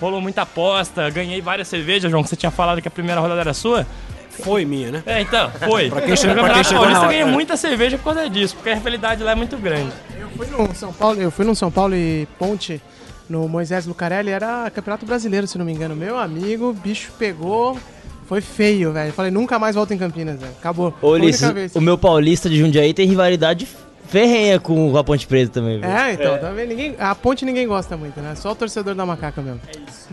[0.00, 3.40] rolou muita aposta, ganhei várias cervejas, João, que você tinha falado que a primeira rodada
[3.40, 3.86] era sua.
[4.42, 5.02] Foi minha, né?
[5.06, 5.88] É, então, foi.
[5.88, 7.32] Pra quem no chegou- pra Campeonato quem chegou Paulista eu ganhei hora.
[7.32, 9.92] muita cerveja por causa disso, porque a rivalidade lá é muito grande.
[10.18, 12.82] Eu fui no São Paulo, eu fui no São Paulo e Ponte,
[13.28, 15.94] no Moisés Lucarelli, era Campeonato Brasileiro, se não me engano.
[15.96, 17.78] Meu amigo, o bicho pegou,
[18.26, 19.12] foi feio, velho.
[19.12, 20.52] Falei, nunca mais volto em Campinas, velho.
[20.58, 20.94] Acabou.
[21.00, 21.74] Ô, vez.
[21.74, 23.66] o meu paulista de Jundiaí tem rivalidade
[24.06, 25.92] ferrenha com a Ponte Preta também, velho.
[25.92, 26.68] É, então, tá vendo?
[26.68, 28.34] Ninguém, a Ponte ninguém gosta muito, né?
[28.36, 29.60] Só o torcedor da macaca mesmo.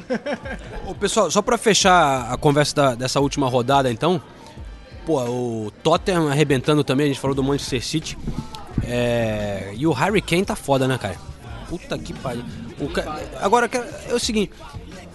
[0.88, 4.22] Ô, pessoal, só pra fechar a conversa da- dessa última rodada, então.
[5.06, 8.18] Pô, o Tottenham arrebentando também, a gente falou do Manchester City.
[8.84, 11.16] É, E o Harry Kane tá foda, né, cara?
[11.72, 12.44] Puta que pariu.
[12.94, 13.70] Ca- Agora,
[14.10, 14.52] é o seguinte.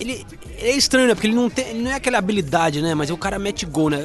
[0.00, 0.26] Ele,
[0.58, 1.14] ele é estranho, né?
[1.14, 2.94] Porque ele não, tem, ele não é aquela habilidade, né?
[2.94, 3.98] Mas o cara mete gol, né?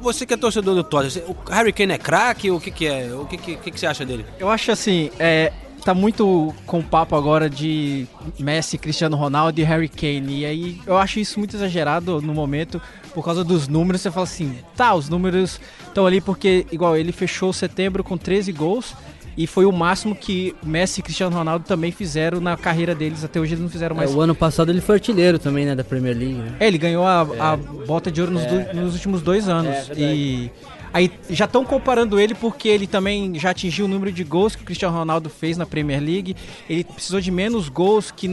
[0.00, 2.50] Você que é torcedor do Tottenham, o Harry Kane é craque?
[2.50, 3.12] O que que é?
[3.14, 4.24] O que que, que que você acha dele?
[4.38, 5.52] Eu acho assim, é,
[5.84, 8.06] tá muito com papo agora de
[8.40, 10.40] Messi, Cristiano Ronaldo e Harry Kane.
[10.40, 12.80] E aí eu acho isso muito exagerado no momento,
[13.14, 14.00] por causa dos números.
[14.00, 18.50] Você fala assim, tá, os números estão ali porque, igual, ele fechou setembro com 13
[18.52, 18.94] gols.
[19.36, 23.24] E foi o máximo que Messi e Cristiano Ronaldo também fizeram na carreira deles.
[23.24, 24.14] Até hoje eles não fizeram É, mais.
[24.14, 26.34] o ano passado ele foi artilheiro também, né, da Premier League.
[26.34, 26.56] Né?
[26.60, 28.46] É, ele ganhou a, a bota de ouro nos, É.
[28.72, 29.90] do- nos últimos dois anos.
[29.90, 30.50] É, e
[30.92, 34.62] aí já estão comparando ele porque ele também já atingiu o número de gols que
[34.62, 36.34] o Cristiano Ronaldo fez na Premier League.
[36.68, 38.28] Ele precisou de menos gols que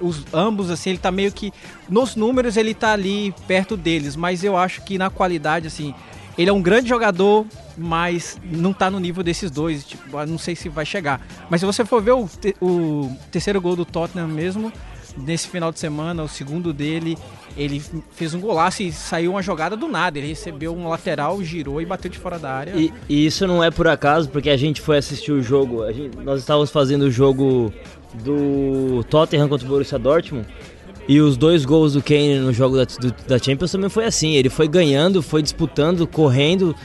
[0.00, 1.52] os ambos, assim, ele tá meio que.
[1.88, 5.94] Nos números ele tá ali perto deles, mas eu acho que na qualidade, assim.
[6.38, 7.44] Ele é um grande jogador,
[7.76, 9.84] mas não tá no nível desses dois.
[9.84, 11.20] Tipo, não sei se vai chegar.
[11.50, 14.72] Mas se você for ver o, te- o terceiro gol do Tottenham mesmo,
[15.16, 17.16] nesse final de semana, o segundo dele,
[17.56, 17.82] ele
[18.12, 20.18] fez um golaço e saiu uma jogada do nada.
[20.18, 22.72] Ele recebeu um lateral, girou e bateu de fora da área.
[22.76, 25.84] E, e isso não é por acaso, porque a gente foi assistir o jogo.
[25.92, 27.72] gente- nós estávamos fazendo o jogo
[28.22, 30.46] do Tottenham contra o Borussia Dortmund.
[31.08, 34.34] E os dois gols do Kane no jogo da, do- da Champions também foi assim.
[34.34, 36.76] Ele foi ganhando, foi disputando, correndo,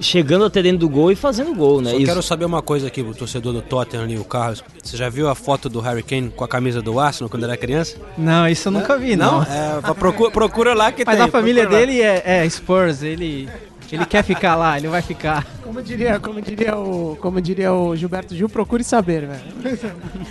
[0.00, 1.90] chegando até dentro do gol e fazendo gol, né?
[1.90, 4.62] Só Isso- quero saber uma coisa aqui, o torcedor do Tottenham ali, o Carlos.
[4.82, 7.56] Você já viu a foto do Harry Kane com a camisa do Arsenal quando era
[7.56, 7.96] criança?
[8.16, 9.42] Não, isso eu nunca vi, não.
[9.42, 11.24] É, procura, procura lá que Mas tem.
[11.24, 13.48] a família dele é, é Spurs, ele,
[13.90, 15.46] ele quer ficar lá, ele vai ficar.
[15.62, 19.40] Como diria, como diria o, como diria o Gilberto Gil, procure saber, velho.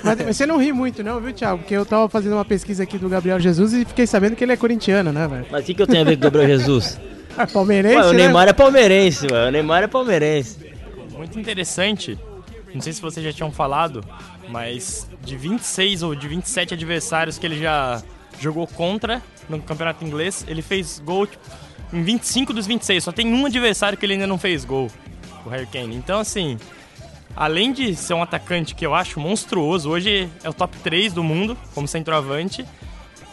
[0.04, 1.60] Mas, mas você não ri muito, não, viu, Thiago?
[1.60, 4.54] Porque eu tava fazendo uma pesquisa aqui do Gabriel Jesus e fiquei sabendo que ele
[4.54, 5.46] é corintiano, né, velho?
[5.52, 7.00] Mas o que, que eu tenho a ver com o Gabriel Jesus?
[7.38, 8.18] É palmeirense, Ué, o né?
[8.26, 10.58] Neymar é palmeirense, ué, o Neymar é palmeirense.
[11.12, 12.18] Muito interessante.
[12.74, 14.04] Não sei se vocês já tinham falado,
[14.50, 18.02] mas de 26 ou de 27 adversários que ele já
[18.40, 21.44] jogou contra no campeonato inglês, ele fez gol tipo,
[21.92, 23.04] em 25 dos 26.
[23.04, 24.90] Só tem um adversário que ele ainda não fez gol,
[25.46, 25.96] o Harry Kane.
[25.96, 26.58] Então, assim,
[27.36, 31.24] além de ser um atacante que eu acho monstruoso, hoje é o top 3 do
[31.24, 32.66] mundo como centroavante.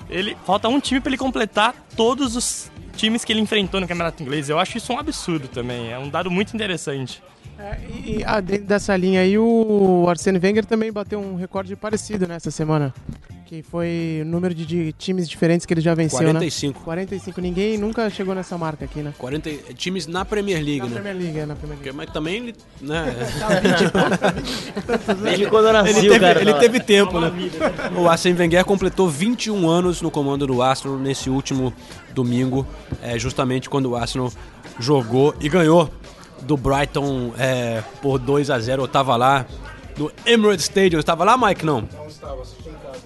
[0.09, 4.23] Ele falta um time para ele completar todos os times que ele enfrentou no campeonato
[4.23, 4.51] inglês.
[4.51, 5.91] Eu acho isso um absurdo também.
[5.91, 7.23] É um dado muito interessante.
[8.05, 12.51] E ah, dentro dessa linha aí, o Arsene Wenger também bateu um recorde parecido nessa
[12.51, 12.93] semana.
[13.47, 16.79] Que foi o número de, de times diferentes que ele já venceu, 45.
[16.79, 16.85] né?
[16.85, 17.41] 45.
[17.41, 19.13] Ninguém nunca chegou nessa marca aqui, né?
[19.19, 20.93] 40 times na Premier League, Na né?
[21.01, 22.55] Premier League, é, na Premier Porque- Mas também ele.
[22.81, 23.07] Né?
[25.23, 27.33] Desde quando eu nasci, ele o teve, cara ele tá- teve tempo, né?
[27.97, 31.73] O Arsene Wenger completou 21 anos no comando do Arsenal nesse último
[32.15, 32.65] domingo,
[33.03, 34.33] é, justamente quando o Arsenal
[34.79, 35.91] jogou e ganhou
[36.43, 39.47] do Brighton é, por 2 a 0 Eu tava lá
[39.97, 40.97] no Emirates Stadium.
[40.99, 41.65] Eu estava lá, Mike?
[41.65, 41.87] Não.
[41.97, 43.01] Não estava, assisti em casa.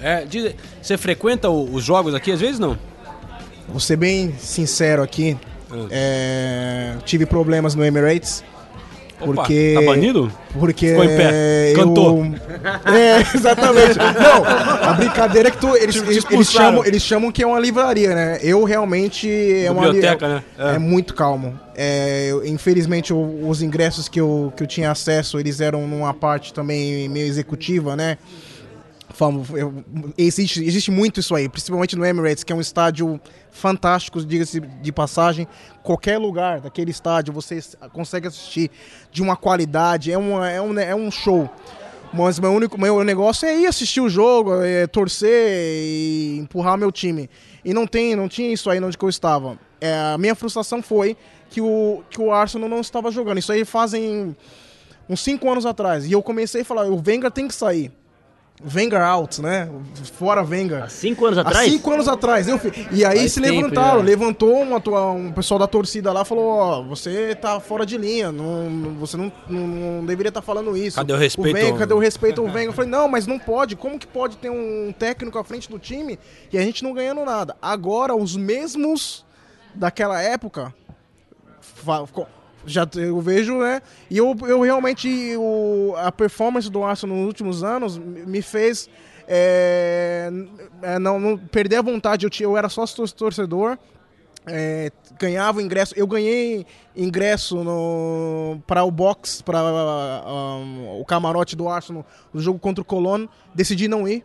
[0.00, 2.78] É, diz- você frequenta o- os jogos aqui às vezes não?
[3.68, 5.36] Vou ser bem sincero aqui.
[5.90, 8.44] é, tive problemas no Emirates.
[9.22, 9.72] Opa, porque.
[9.74, 10.32] tá banido?
[10.58, 10.88] Porque.
[10.88, 11.72] Ficou em pé.
[11.72, 12.24] eu- Cantou.
[12.84, 13.98] É, exatamente.
[13.98, 14.44] Não,
[14.88, 18.14] a brincadeira é que tu, eles, eles, eles chamam, eles chamam que é uma livraria,
[18.14, 18.38] né?
[18.42, 19.28] Eu realmente.
[19.64, 20.42] É uma li- Biblioteca, é, né?
[20.58, 20.74] É.
[20.74, 21.58] É muito calmo.
[21.74, 26.52] É, eu- infelizmente, os ingressos que eu, que eu tinha acesso, eles eram numa parte
[26.52, 28.18] também meio executiva, né?
[30.16, 33.20] Existe, existe muito isso aí, principalmente no Emirates, que é um estádio
[33.50, 35.46] fantástico, diga-se de passagem.
[35.82, 37.60] Qualquer lugar daquele estádio você
[37.92, 38.70] consegue assistir
[39.10, 41.50] de uma qualidade, é, uma, é, um, é um show.
[42.12, 46.92] Mas meu único meu negócio é ir assistir o jogo, é torcer e empurrar meu
[46.92, 47.28] time.
[47.64, 49.58] E não tem, não tinha isso aí onde eu estava.
[49.80, 51.16] É, a minha frustração foi
[51.48, 53.38] que o, que o Arsenal não estava jogando.
[53.38, 54.36] Isso aí fazem
[55.08, 56.06] uns 5 anos atrás.
[56.06, 57.90] E eu comecei a falar, o Wenger tem que sair.
[58.74, 59.68] Wenger out, né?
[60.16, 60.84] Fora Wenger.
[60.84, 61.58] Há cinco anos atrás?
[61.66, 62.46] Há cinco anos atrás.
[62.46, 64.04] Eu, fi- e aí Faz se tempo levantaram, já.
[64.04, 64.80] levantou uma,
[65.12, 69.32] um pessoal da torcida lá falou, ó, você tá fora de linha, não, você não,
[69.48, 70.96] não, não deveria estar falando isso.
[70.96, 72.66] Cadê o respeito Wenger, ao- cadê o respeito ao Wenger?
[72.66, 73.74] Eu falei, não, mas não pode.
[73.74, 76.18] Como que pode ter um técnico à frente do time
[76.52, 77.56] e a gente não ganhando nada?
[77.60, 79.24] Agora, os mesmos
[79.74, 80.72] daquela época
[82.66, 83.82] já eu vejo, né?
[84.10, 88.88] E eu, eu realmente o, a performance do Arsenal nos últimos anos me fez
[89.26, 90.30] é,
[90.82, 92.26] é, não, não perder a vontade.
[92.26, 93.78] Eu, tinha, eu era só tor- torcedor,
[94.46, 95.94] é, ganhava ingresso.
[95.96, 97.56] Eu ganhei ingresso
[98.66, 99.60] para o box, para
[100.98, 103.28] o camarote do Arsenal no jogo contra o Cologne.
[103.54, 104.24] Decidi não ir.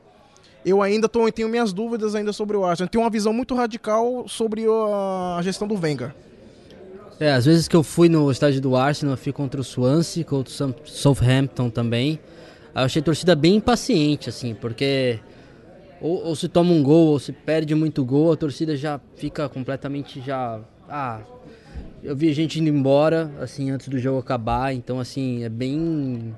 [0.66, 2.88] Eu ainda tô, tenho minhas dúvidas ainda sobre o Arsenal.
[2.88, 6.14] Eu tenho uma visão muito radical sobre a gestão do Wenger.
[7.20, 10.24] É, às vezes que eu fui no estádio do Arsenal, eu fui contra o Swansea,
[10.24, 12.20] contra o Southampton também.
[12.76, 15.20] Eu achei a torcida bem impaciente, assim, porque
[16.00, 19.50] ou, ou se toma um gol ou se perde muito gol, a torcida já fica
[19.50, 20.60] completamente já.
[20.88, 21.22] Ah,
[22.04, 26.36] eu vi gente indo embora, assim, antes do jogo acabar, então, assim, é bem.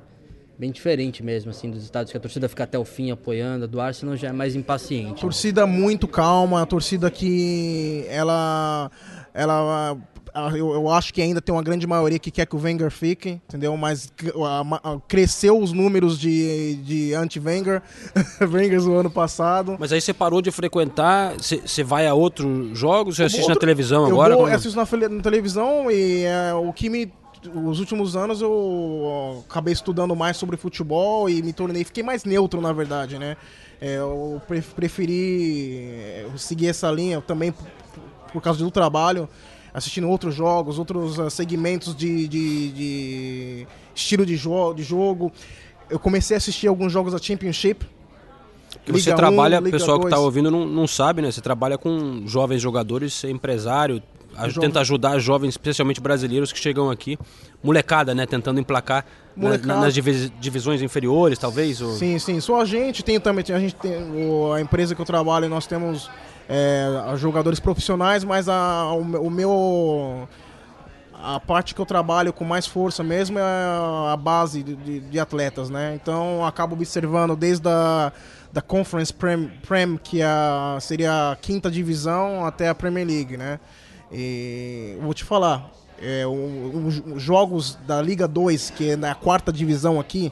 [0.57, 3.63] Bem diferente mesmo, assim, dos estádios que a torcida fica até o fim apoiando.
[3.63, 5.21] A do Arsenal já é mais impaciente.
[5.21, 8.91] Torcida muito calma, a torcida que ela
[9.33, 9.97] ela
[10.55, 13.41] eu, eu acho que ainda tem uma grande maioria que quer que o Wenger fique,
[13.47, 13.75] entendeu?
[13.77, 14.11] Mas
[14.45, 17.81] a- a- cresceu os números de, de anti-Wenger,
[18.41, 19.75] Wenger do ano passado.
[19.79, 23.59] Mas aí você parou de frequentar, você vai a outros jogos, você assiste na Outro-
[23.61, 24.35] televisão eu agora?
[24.35, 27.11] Como- eu assisto na, na televisão e é, o que me.
[27.55, 31.85] Os últimos anos eu acabei estudando mais sobre futebol e me tornei.
[31.85, 33.37] Fiquei mais neutro, na verdade, né?
[33.79, 37.53] É, eu pre- preferi é, seguir essa linha também
[38.33, 39.27] por causa do trabalho,
[39.73, 45.31] assistindo outros jogos, outros ah, segmentos de, de- de estilo de, jo de jogo.
[45.89, 47.85] Eu comecei a assistir alguns jogos da Championship.
[48.85, 50.25] Que você Liga trabalha, um, o Liga pessoal que tá dois.
[50.25, 51.31] ouvindo não, não sabe, né?
[51.31, 54.01] Você trabalha com jovens jogadores, você é empresário,
[54.59, 57.17] tenta ajudar jovens, especialmente brasileiros que chegam aqui,
[57.63, 58.25] molecada, né?
[58.27, 59.05] Tentando emplacar
[59.35, 61.81] na- na- nas divis- divisões inferiores, talvez.
[61.81, 61.91] Ou...
[61.93, 62.39] Sim, sim.
[62.39, 63.43] Só a gente tem também.
[63.49, 63.93] A gente tem
[64.55, 66.09] a empresa que eu trabalho, nós temos
[66.49, 70.27] é, jogadores profissionais, mas a, o, o meu.
[71.21, 75.69] A parte que eu trabalho com mais força mesmo é a base de, de- atletas,
[75.69, 75.93] né?
[76.01, 78.11] Então acabo observando desde a
[78.51, 83.37] da Conference Prem, Prem que é a, seria a quinta divisão, até a Premier League,
[83.37, 83.59] né?
[84.11, 85.69] E vou te falar,
[86.01, 86.23] é,
[87.17, 90.31] jogos da Liga 2, que é na quarta divisão aqui,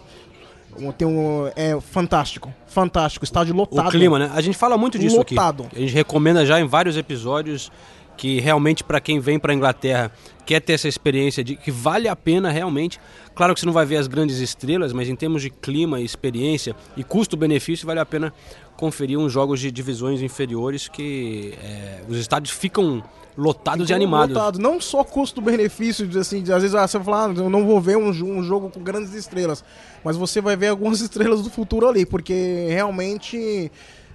[0.97, 3.87] tem um, é fantástico, fantástico, estádio lotado.
[3.87, 4.31] O clima, né?
[4.33, 5.63] A gente fala muito disso Lotado.
[5.63, 5.77] aqui.
[5.77, 7.71] A gente recomenda já em vários episódios
[8.17, 10.11] que realmente para quem vem para Inglaterra
[10.45, 12.99] quer ter essa experiência de que vale a pena realmente.
[13.35, 16.75] Claro que você não vai ver as grandes estrelas, mas em termos de clima, experiência
[16.95, 18.33] e custo-benefício vale a pena
[18.75, 23.03] conferir uns jogos de divisões inferiores que é, os estádios ficam
[23.37, 24.35] lotados e animados.
[24.35, 24.59] Lotado.
[24.59, 27.65] Não só custo-benefício, de, assim, de, às vezes ah, você vai falar, ah, eu não
[27.65, 29.63] vou ver um, um jogo com grandes estrelas,
[30.03, 33.71] mas você vai ver algumas estrelas do futuro ali, porque realmente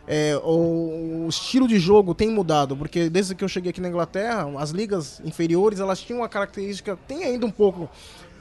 [0.07, 3.89] é, o, o estilo de jogo tem mudado, porque desde que eu cheguei aqui na
[3.89, 7.89] Inglaterra, as ligas inferiores elas tinham uma característica, tem ainda um pouco,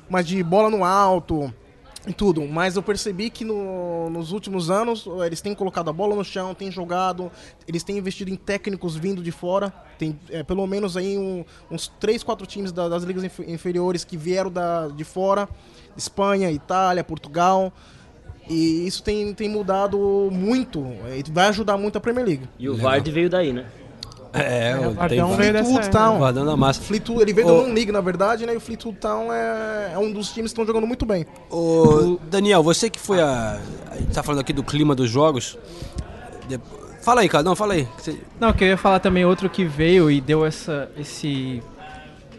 [0.09, 1.53] mas de bola no alto
[2.07, 6.15] e tudo, mas eu percebi que no- nos últimos anos eles têm colocado a bola
[6.15, 7.31] no chão, têm jogado,
[7.67, 11.87] eles têm investido em técnicos vindo de fora, tem eh, pelo menos aí um- uns
[11.99, 15.47] 3, 4 times da- das ligas inf- inferiores que vieram da, de fora,
[15.95, 17.71] Espanha, Itália, Portugal,
[18.51, 19.97] e isso tem, tem mudado
[20.31, 20.85] muito,
[21.15, 22.43] e vai ajudar muito a Premier League.
[22.59, 23.65] E o Vardy veio daí, né?
[24.33, 26.19] É, o tem Vardão veio dessa Fleetwood Town.
[26.45, 26.51] né?
[26.53, 26.81] A massa.
[26.81, 28.53] Fleetwood, ele veio Ô- do Non League, na verdade, né?
[28.53, 31.25] E o Fleetwood Town é, é um dos times que estão jogando muito bem.
[31.49, 33.59] Ô, Daniel, você que foi a.
[33.91, 35.57] A gente tá falando aqui do clima dos jogos.
[36.47, 36.59] De-
[37.01, 37.85] Fala aí, cara, não, fala aí.
[37.97, 41.61] Você- Não, que eu ia falar também outro que veio e deu essa esse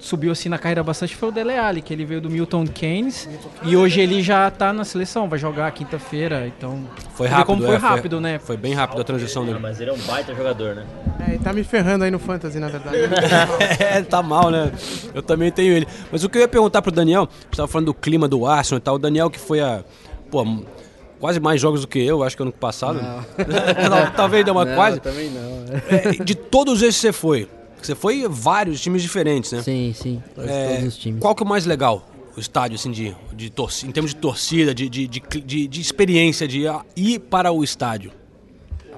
[0.02, 3.28] subiu assim na carreira bastante foi o Dele Alli, que ele veio do Milton Keynes
[3.62, 6.84] e hoje ele já tá na seleção, vai jogar quinta-feira, então
[7.14, 8.38] Foi rápido, como foi é, foi- rápido, né?
[8.38, 9.58] Foi bem rápido a transição dele.
[9.60, 10.84] Mas ele é um baita jogador, né?
[11.28, 12.96] É, e tá me ferrando aí no Fantasy, na verdade.
[13.80, 14.72] é, tá mal, né?
[15.14, 15.86] Eu também tenho ele.
[16.10, 18.78] Mas o que eu ia perguntar pro Daniel, você tava falando do clima do Arsenal
[18.78, 19.84] e tal, o Daniel que foi a.
[20.30, 20.44] Pô,
[21.20, 23.00] quase mais jogos do que eu, acho que ano passado.
[23.00, 24.98] Não, talvez deu uma Não, quase.
[24.98, 25.62] também não.
[25.88, 27.48] É, de todos esses que você foi,
[27.86, 29.62] você foi vários times diferentes, né?
[29.62, 30.22] Sim, sim.
[30.38, 31.20] É, todos os times.
[31.20, 32.08] Qual que é o mais legal?
[32.36, 36.48] O estádio, assim, de, de torcida, em termos de torcida, de, de, de, de- experiência,
[36.48, 36.62] de
[36.96, 38.10] ir para o estádio.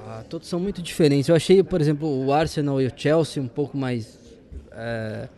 [0.06, 1.28] Ah, todos são muito diferentes.
[1.28, 4.18] Eu achei, por exemplo, o Arsenal e o Chelsea um pouco mais.
[4.70, 5.28] é,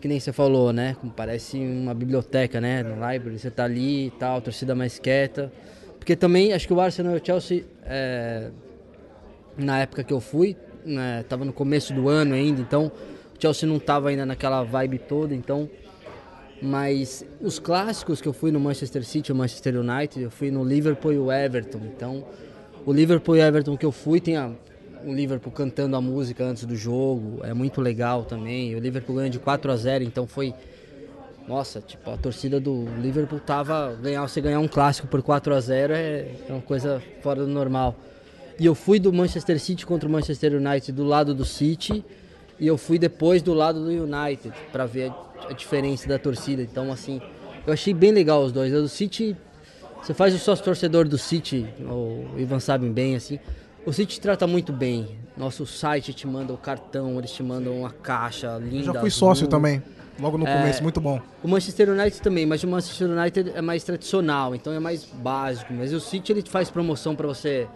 [0.00, 0.96] que nem você falou, né?
[1.00, 2.82] Como parece uma biblioteca, né?
[2.82, 5.52] No library, você tá ali e tal, torcida mais quieta.
[5.98, 8.50] Porque também acho que o Arsenal e o Chelsea, é,
[9.58, 10.56] na época que eu fui,
[10.86, 14.98] né, tava no começo do ano ainda, então o Chelsea não tava ainda naquela vibe
[14.98, 15.68] toda, então.
[16.62, 20.64] Mas os clássicos que eu fui no Manchester City, o Manchester United, eu fui no
[20.64, 21.80] Liverpool e o Everton.
[21.94, 22.24] Então,
[22.86, 24.50] o Liverpool e o Everton que eu fui, tem a,
[25.04, 28.74] o Liverpool cantando a música antes do jogo, é muito legal também.
[28.74, 30.54] O Liverpool ganhou de 4 a 0, então foi
[31.46, 35.60] nossa, tipo, a torcida do Liverpool tava ganhar, você ganhar um clássico por 4 a
[35.60, 37.94] 0 é, é uma coisa fora do normal.
[38.58, 42.04] E eu fui do Manchester City contra o Manchester United do lado do City
[42.58, 46.62] e eu fui depois do lado do United para ver a, a diferença da torcida.
[46.62, 47.20] Então, assim,
[47.66, 48.72] eu achei bem legal os dois.
[48.72, 49.36] O do City,
[50.02, 53.38] você faz o sócio torcedor do City, o Ivan sabe bem, assim.
[53.84, 55.18] O City trata muito bem.
[55.36, 58.84] Nosso site te manda o cartão, eles te mandam uma caixa linda.
[58.84, 59.10] Já fui azul.
[59.10, 59.82] sócio também,
[60.18, 61.20] logo no É, começo, muito bom.
[61.42, 65.74] O Manchester United também, mas o Manchester United é mais tradicional, então é mais básico.
[65.74, 67.68] Mas o City ele faz promoção para você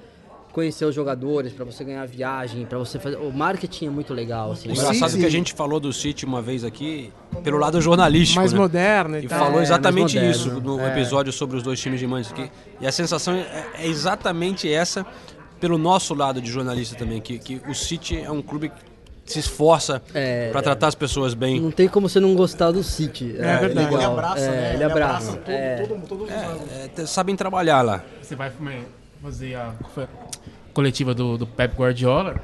[0.52, 3.16] conhecer os jogadores, para você ganhar viagem, para você fazer.
[3.16, 4.52] O marketing é muito legal.
[4.52, 4.68] Assim.
[4.68, 7.12] O engraçado é que a gente falou do City uma vez aqui,
[7.44, 8.40] pelo lado jornalístico.
[8.40, 8.58] Mais né?
[8.58, 9.38] moderno e E tal.
[9.38, 10.88] falou É, exatamente isso no É.
[10.92, 12.52] episódio sobre os dois times de Manchester aqui.
[12.80, 15.06] E a sensação é, é exatamente essa,
[15.60, 18.70] pelo nosso lado de jornalista também, que, que o City é um clube
[19.24, 20.02] que se esforça
[20.50, 21.60] para tratar as pessoas bem.
[21.60, 23.36] Não tem como você não gostar do City.
[23.38, 23.74] É verdade.
[23.74, 23.94] legal.
[23.94, 24.66] Ele abraça, É, né?
[24.68, 25.30] Ele Ele abraça.
[25.32, 25.86] abraça é.
[26.84, 28.02] É, te- sabem trabalhar lá.
[28.20, 28.50] Você vai
[29.22, 29.74] fazer a
[30.72, 32.36] coletiva do, do Pep Guardiola.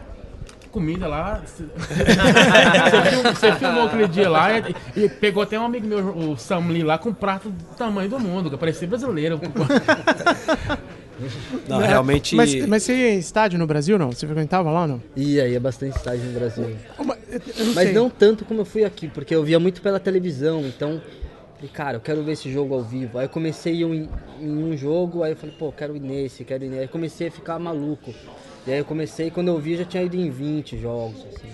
[0.70, 1.40] Comida lá.
[1.46, 5.98] Você, você fil- você filmou aquele dia lá e, e pegou até um amigo meu,
[6.14, 9.40] o Sam Lee, lá com um prato do tamanho do mundo, que parecia brasileiro.
[11.66, 12.34] Não, realmente.
[12.36, 14.12] Mas, mas você ia em estádio no Brasil, não?
[14.12, 15.02] Você frequentava lá, não?
[15.16, 16.76] Ia, ia bastante estágio no Brasil.
[16.98, 17.92] eu não Mas sei.
[17.94, 21.00] não tanto como eu fui aqui, porque eu via muito pela televisão, então
[21.56, 23.18] Falei, cara, eu quero ver esse jogo ao vivo.
[23.18, 24.08] Aí eu comecei em,
[24.40, 26.82] em um jogo, aí eu falei, pô, quero ir nesse, quero ir nesse.
[26.82, 28.14] Aí comecei a ficar maluco.
[28.66, 31.48] E aí eu comecei, quando eu vi, eu já tinha ido em 20 jogos, assim.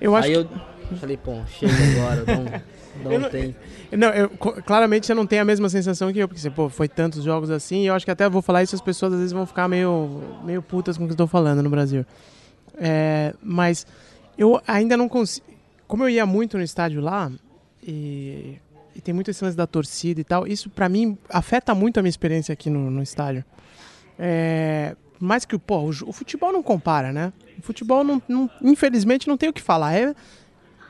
[0.00, 2.44] Eu acho aí que- eu falei, pô, chega agora, dá um,
[3.02, 3.54] dá um não- tempo.
[3.92, 6.86] Não, eu- claramente você não tem a mesma sensação que eu, porque você, pô, foi
[6.88, 9.32] tantos jogos assim, e eu acho que até vou falar isso, as pessoas às vezes
[9.32, 12.04] vão ficar meio, meio putas com o que eu estou falando no Brasil.
[12.78, 13.86] É, mas
[14.36, 15.46] eu ainda não consigo.
[15.88, 17.30] Como eu ia muito no estádio lá,
[17.82, 18.58] e,
[18.96, 22.02] e tem muito esse lance da torcida e tal, isso pra mim afeta muito a
[22.02, 23.44] minha experiência aqui no, no estádio.
[24.18, 27.32] É, mais que pô, o, o futebol não compara, né?
[27.58, 29.94] O futebol, não, não- infelizmente, não tem o que falar.
[29.94, 30.14] É,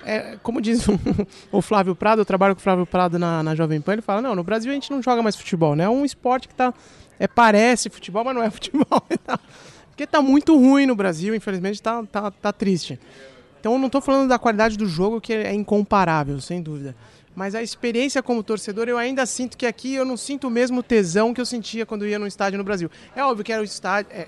[0.04, 0.92] é, como diz o,
[1.50, 4.22] o Flávio Prado, eu trabalho com o Flávio Prado na, na Jovem Pan, ele fala,
[4.22, 5.84] não, no Brasil a gente não joga mais futebol, né?
[5.84, 6.72] É um esporte que tá,
[7.18, 9.02] é, parece futebol, mas não é futebol.
[9.24, 9.38] tal.
[9.88, 13.00] Porque tá muito ruim no Brasil, infelizmente tá, tá, tá triste.
[13.58, 16.94] Então eu não tô falando da qualidade do jogo, que é incomparável, sem dúvida.
[17.36, 20.82] Mas a experiência como torcedor, eu ainda sinto que aqui eu não sinto o mesmo
[20.82, 22.90] tesão que eu sentia quando eu ia no estádio no Brasil.
[23.14, 24.10] É óbvio que era o estádio...
[24.10, 24.26] É,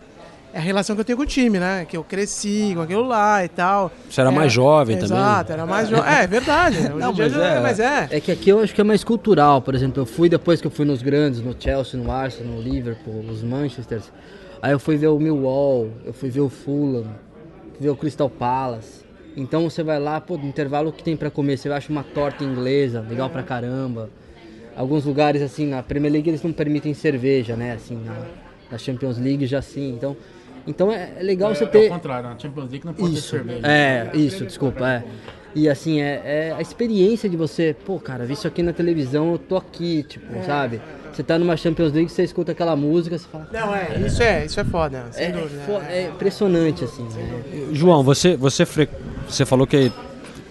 [0.53, 1.85] é a relação que eu tenho com o time, né?
[1.87, 3.91] Que eu cresci com aquilo lá e tal.
[4.11, 5.17] Você era mais jovem também.
[5.19, 6.11] Exato, era mais jovem.
[6.11, 6.79] É, é verdade.
[6.79, 8.09] Hoje Não, mas já- é, mas é.
[8.13, 9.61] É que aqui eu acho que é mais cultural.
[9.61, 12.61] Por exemplo, eu fui depois que eu fui nos grandes, no Chelsea, no Arsenal, no
[12.63, 14.05] Liverpool, os Manchesters.
[14.63, 18.29] Aí eu fui ver o Millwall, eu fui ver o Fulham, fui ver o Crystal
[18.31, 18.98] Palace.
[19.39, 21.57] Então você vai lá, pô, no intervalo o que tem pra comer?
[21.57, 24.11] Você acha uma torta inglesa, legal pra caramba.
[24.77, 27.73] Alguns lugares, assim, na Premier League eles não permitem cerveja, né?
[27.73, 28.27] Assim, na,
[28.73, 29.91] na Champions League já sim.
[29.91, 30.17] Então,
[30.67, 31.85] então é, é legal você É ter...
[31.89, 33.67] ao contrário, na Champions League não pode ter Isso, cerveja.
[33.67, 35.05] é, isso, desculpa, é.
[35.59, 39.33] E assim, é, é a experiência de você, pô, cara, vi isso aqui na televisão,
[39.33, 40.43] eu tô aqui, tipo, É.
[40.43, 40.81] sabe?
[41.13, 43.49] Você tá numa Champions League, você escuta aquela música, você fala.
[43.53, 45.61] Não, é, isso é, isso é foda, sem É, dúvida.
[45.67, 47.43] fo- é impressionante, assim, né?
[47.73, 48.89] João, você, você, fre-
[49.29, 49.91] você falou que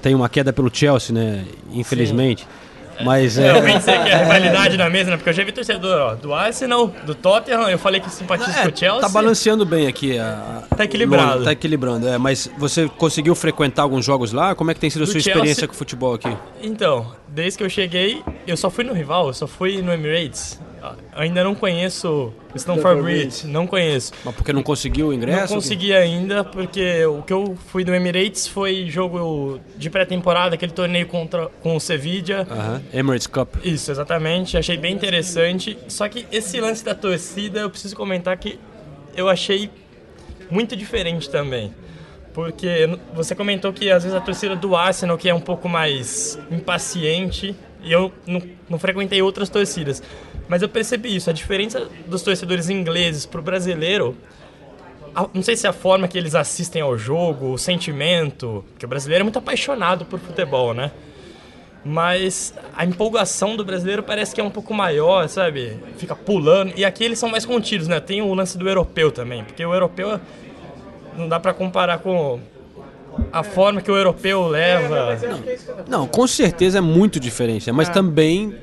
[0.01, 1.45] tem uma queda pelo Chelsea, né?
[1.71, 2.45] Infelizmente.
[3.03, 3.51] Mas é.
[3.51, 5.17] Realmente você quer rivalidade na mesa, né?
[5.17, 8.69] Porque eu já vi torcedor ó, do Arsenal, do Tottenham, eu falei que simpatizo com
[8.69, 9.01] o Chelsea.
[9.01, 10.17] Tá balanceando bem aqui.
[10.17, 11.25] A, Tá equilibrado.
[11.27, 12.17] Londres, Tá equilibrando, é.
[12.17, 14.55] Mas você conseguiu frequentar alguns jogos lá?
[14.55, 16.35] Como é que tem sido a Do sua Chelsea- experiência com o futebol aqui?
[16.61, 20.59] Então, desde que eu cheguei, eu só fui no rival, eu só fui no Emirates.
[21.15, 24.11] Eu ainda não conheço o Stamford Bridge, não conheço.
[24.23, 25.53] Mas porque não conseguiu o ingresso?
[25.53, 30.71] Não consegui ainda, porque o que eu fui do Emirates foi jogo de pré-temporada, aquele
[30.71, 32.47] torneio contra, com o Sevilla.
[32.49, 33.55] Aham, Emirates Cup.
[33.63, 34.57] Isso, exatamente.
[34.57, 35.77] Achei bem interessante.
[35.87, 38.59] Só que esse lance da torcida, eu preciso comentar que
[39.15, 39.69] eu achei
[40.49, 41.73] muito diferente também.
[42.33, 46.37] Porque você comentou que às vezes a torcida do Arsenal que é um pouco mais
[46.51, 50.03] impaciente e eu não, não frequentei outras torcidas.
[50.47, 54.15] Mas eu percebi isso, a diferença dos torcedores ingleses pro brasileiro,
[55.13, 58.85] a- não sei se é a forma que eles assistem ao jogo, o sentimento, porque
[58.85, 60.91] o brasileiro é muito apaixonado por futebol, né?
[61.85, 65.77] Mas a empolgação do brasileiro parece que é um pouco maior, sabe?
[65.97, 66.73] Fica pulando.
[66.75, 67.99] E aqui eles são mais contidos, né?
[67.99, 70.19] Tem o lance do europeu também, porque o europeu
[71.17, 72.39] não dá pra comparar com
[73.31, 75.17] a forma que o europeu leva.
[75.87, 78.53] Não, com certeza é muito diferente, mas também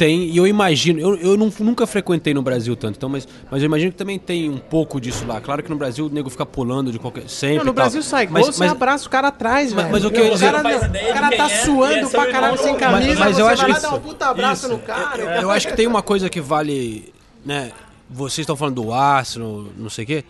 [0.00, 3.60] tem, e eu imagino, eu, eu não- nunca frequentei no Brasil tanto, então, mas, mas
[3.62, 5.42] eu imagino que também tem um pouco disso lá.
[5.42, 7.28] Claro que no Brasil o nego fica pulando de qualquer.
[7.28, 7.58] Sempre.
[7.58, 7.74] Não, no e tal.
[7.74, 9.92] Brasil sai gol, mas, você mas, abraça o cara atrás, mas- velho.
[9.92, 12.06] mas o que eu ia o dizer- cara, faz ideia o cara tá é, suando
[12.06, 13.92] é pra caralho sem Mas- camisa, mas eu você acho vai lá que dar um
[13.92, 14.74] isso- puta abraço isso.
[14.74, 15.22] no cara.
[15.42, 17.12] eu acho que tem uma coisa que vale,
[17.44, 17.70] né?
[18.08, 20.24] Vocês estão falando do Arsenal, não sei o quê.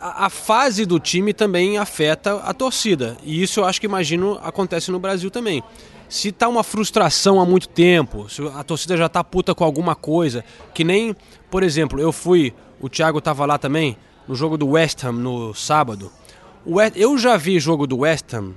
[0.00, 3.16] A fase do time também afeta a torcida.
[3.22, 5.62] E isso eu acho que imagino acontece no Brasil também.
[6.08, 9.94] Se tá uma frustração há muito tempo, se a torcida já tá puta com alguma
[9.94, 10.44] coisa,
[10.74, 11.14] que nem,
[11.50, 13.96] por exemplo, eu fui, o Thiago tava lá também,
[14.26, 16.10] no jogo do West Ham no sábado.
[16.96, 18.54] Eu já vi jogo do West Ham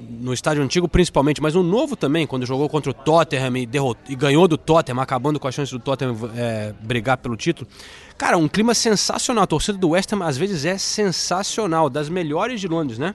[0.00, 3.98] no estádio antigo principalmente, mas no novo também, quando jogou contra o Tottenham e, derrot-
[4.08, 7.68] e ganhou do Tottenham, acabando com a chance do Tottenham é, brigar pelo título.
[8.16, 9.44] Cara, um clima sensacional.
[9.44, 13.14] A torcida do West Ham às vezes é sensacional, das melhores de Londres, né?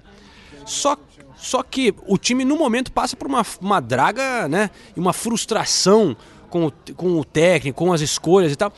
[0.66, 0.98] Só,
[1.38, 4.70] só que o time no momento passa por uma, uma draga, né?
[4.96, 6.16] E uma frustração
[6.50, 8.74] com o, com o técnico, com as escolhas e tal.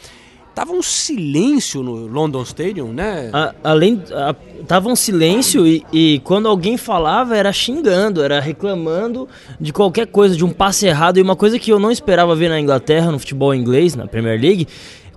[0.54, 3.30] Tava um silêncio no London Stadium, né?
[3.32, 4.36] A- além, a-
[4.68, 9.30] tava um silêncio e, e quando alguém falava era xingando, era reclamando
[9.60, 11.18] de qualquer coisa, de um passe errado.
[11.18, 14.40] E uma coisa que eu não esperava ver na Inglaterra, no futebol inglês, na Premier
[14.40, 14.68] League,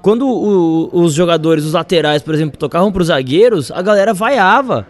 [0.01, 4.87] quando o- os jogadores, os laterais, por exemplo, tocavam para os zagueiros, a galera vaiava.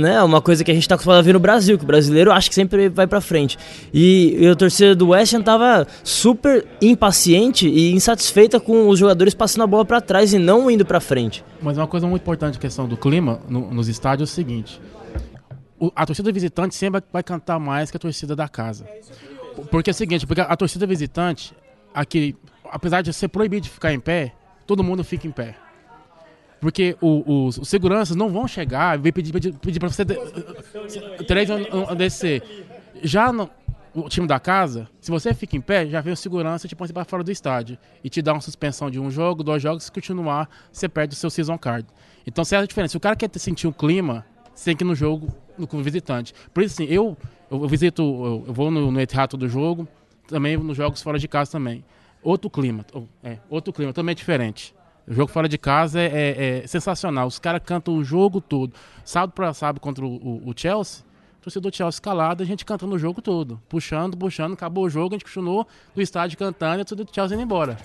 [0.00, 0.22] Né?
[0.22, 2.48] Uma coisa que a gente tá acostumado a ver no Brasil, que o brasileiro acha
[2.48, 3.58] que sempre vai pra frente.
[3.92, 9.34] E, e a torcida do West Ham tava super impaciente e insatisfeita com os jogadores
[9.34, 11.44] passando a bola pra trás e não indo pra frente.
[11.60, 14.80] Mas uma coisa muito importante, a questão do clima no- nos estádios é o seguinte:
[15.78, 18.86] o- a torcida visitante sempre vai, vai cantar mais que a torcida da casa.
[19.70, 21.52] Porque é o seguinte, porque a torcida visitante,
[21.92, 22.34] aqui,
[22.70, 24.32] apesar de ser proibido de ficar em pé,
[24.66, 25.56] todo mundo fica em pé.
[26.64, 30.02] Porque o- os, os seguranças não vão chegar e pedir, pedir, pedir pra você
[31.26, 32.42] três um, um, descer.
[33.02, 33.50] Já no
[33.94, 36.74] o time da casa, se você fica em pé, já vem o segurança e te
[36.74, 37.76] põe para fora do estádio.
[38.02, 41.16] E te dá uma suspensão de um jogo, dois jogos, se continuar, você perde o
[41.18, 41.86] seu season card.
[42.26, 42.92] Então, essa é a diferença.
[42.92, 45.82] Se o cara quer sentir o clima, você tem que ir no jogo no, como
[45.82, 46.32] visitante.
[46.54, 47.14] Por isso, assim, eu,
[47.50, 49.86] eu visito, eu, eu vou no, no do jogo,
[50.26, 51.84] também nos jogos fora de casa também.
[52.22, 52.86] Outro clima,
[53.22, 54.74] é, outro clima, também é diferente.
[55.06, 57.26] O jogo fora de casa é, é- é sensacional.
[57.26, 58.72] Os caras cantam o jogo todo.
[59.04, 61.04] Sábado para sábado contra o, o- o Chelsea,
[61.42, 63.60] torcedor do Chelsea calado, a gente cantando o jogo todo.
[63.68, 67.14] Puxando, puxando, acabou o jogo, a gente continuou no estádio cantando e a torcida do
[67.14, 67.76] Chelsea indo embora.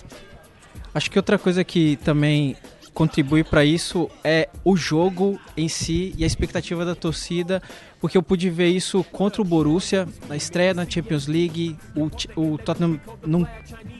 [0.94, 2.56] Acho que outra coisa que também
[2.94, 7.62] contribui para isso é o jogo em si e a expectativa da torcida,
[8.00, 11.76] porque eu pude ver isso contra o Borussia na estreia na Champions League.
[11.94, 13.46] O, o Tottenham não,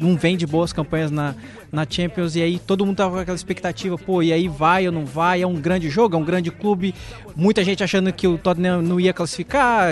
[0.00, 1.34] não vem de boas campanhas na,
[1.70, 4.92] na Champions e aí todo mundo tava com aquela expectativa, pô, e aí vai ou
[4.92, 5.42] não vai?
[5.42, 6.94] É um grande jogo, é um grande clube.
[7.36, 9.90] Muita gente achando que o Tottenham não ia classificar,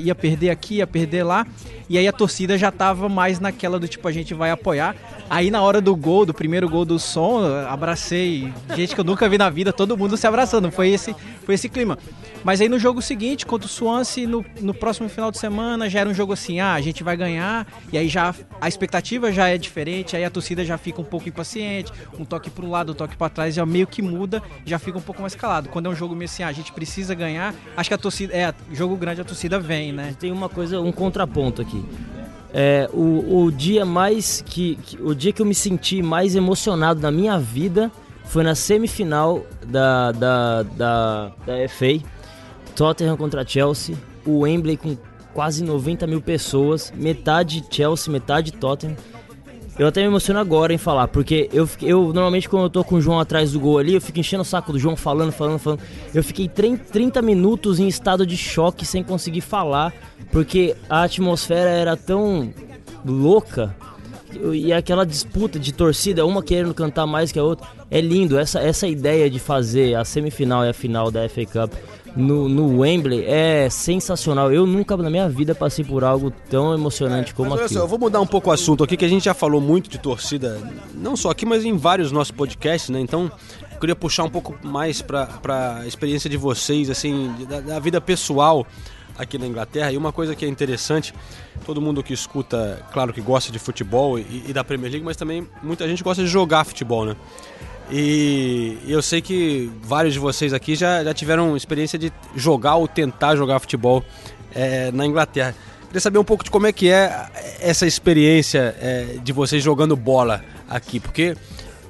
[0.00, 1.46] ia perder aqui, ia perder lá.
[1.88, 4.96] E aí a torcida já tava mais naquela do tipo, a gente vai apoiar.
[5.28, 9.28] Aí na hora do gol, do primeiro gol do som, abracei gente que eu nunca
[9.28, 10.70] vi na vida, todo mundo se abraçando.
[10.70, 11.98] Foi esse, foi esse clima.
[12.42, 16.00] Mas aí no jogo seguinte, contra o Swansea, no, no próximo final de semana, já
[16.00, 19.48] era um jogo assim, ah, a gente vai ganhar, e aí já a expectativa já
[19.48, 22.92] é diferente, aí a torcida já fica um pouco impaciente, um toque para um lado,
[22.92, 25.68] um toque para trás, já meio que muda, já fica um pouco mais calado.
[25.68, 28.32] Quando é um jogo meio assim, ah, a gente precisa ganhar, acho que a torcida,
[28.32, 30.14] é, jogo grande a torcida vem, né?
[30.18, 31.84] Tem uma coisa, um contraponto aqui.
[32.54, 37.00] É, o, o dia mais que, que- o dia que eu me senti mais emocionado
[37.00, 37.90] na minha vida
[38.24, 42.00] foi na semifinal da da, da, da FA,
[42.74, 44.96] Tottenham contra Chelsea, o Wembley com
[45.34, 48.96] quase 90 mil pessoas, metade Chelsea, metade Tottenham.
[49.78, 52.96] Eu até me emociono agora em falar, porque eu, eu normalmente quando eu tô com
[52.96, 55.58] o João atrás do gol ali, eu fico enchendo o saco do João falando, falando,
[55.58, 55.80] falando.
[56.12, 59.94] Eu fiquei tren- 30 minutos em estado de choque sem conseguir falar,
[60.30, 62.52] porque a atmosfera era tão
[63.04, 63.74] louca
[64.52, 67.66] e aquela disputa de torcida, uma querendo cantar mais que a outra.
[67.90, 71.72] É lindo, essa, essa ideia de fazer a semifinal e a final da FA Cup
[72.16, 74.52] no, no Wembley é sensacional.
[74.52, 77.80] Eu nunca na minha vida passei por algo tão emocionante como Mas olha aquilo.
[77.80, 79.88] só, eu vou mudar um pouco o assunto aqui, que a gente já falou muito
[79.88, 80.58] de torcida,
[80.94, 83.00] não só aqui, mas em vários nossos podcasts, né?
[83.00, 83.30] Então,
[83.72, 85.28] eu queria puxar um pouco mais para
[85.80, 88.66] a experiência de vocês, assim, da, da vida pessoal
[89.16, 89.92] aqui na Inglaterra.
[89.92, 91.14] E uma coisa que é interessante,
[91.64, 95.16] todo mundo que escuta, claro que gosta de futebol e, e da Premier League, mas
[95.16, 97.16] também muita gente gosta de jogar futebol, né?
[97.92, 102.86] E eu sei que vários de vocês aqui já, já tiveram experiência de jogar ou
[102.86, 104.04] tentar jogar futebol
[104.54, 105.54] eh, na Inglaterra.
[105.86, 107.28] Queria saber um pouco de como é que é
[107.60, 111.36] essa experiência eh, de vocês jogando bola aqui, porque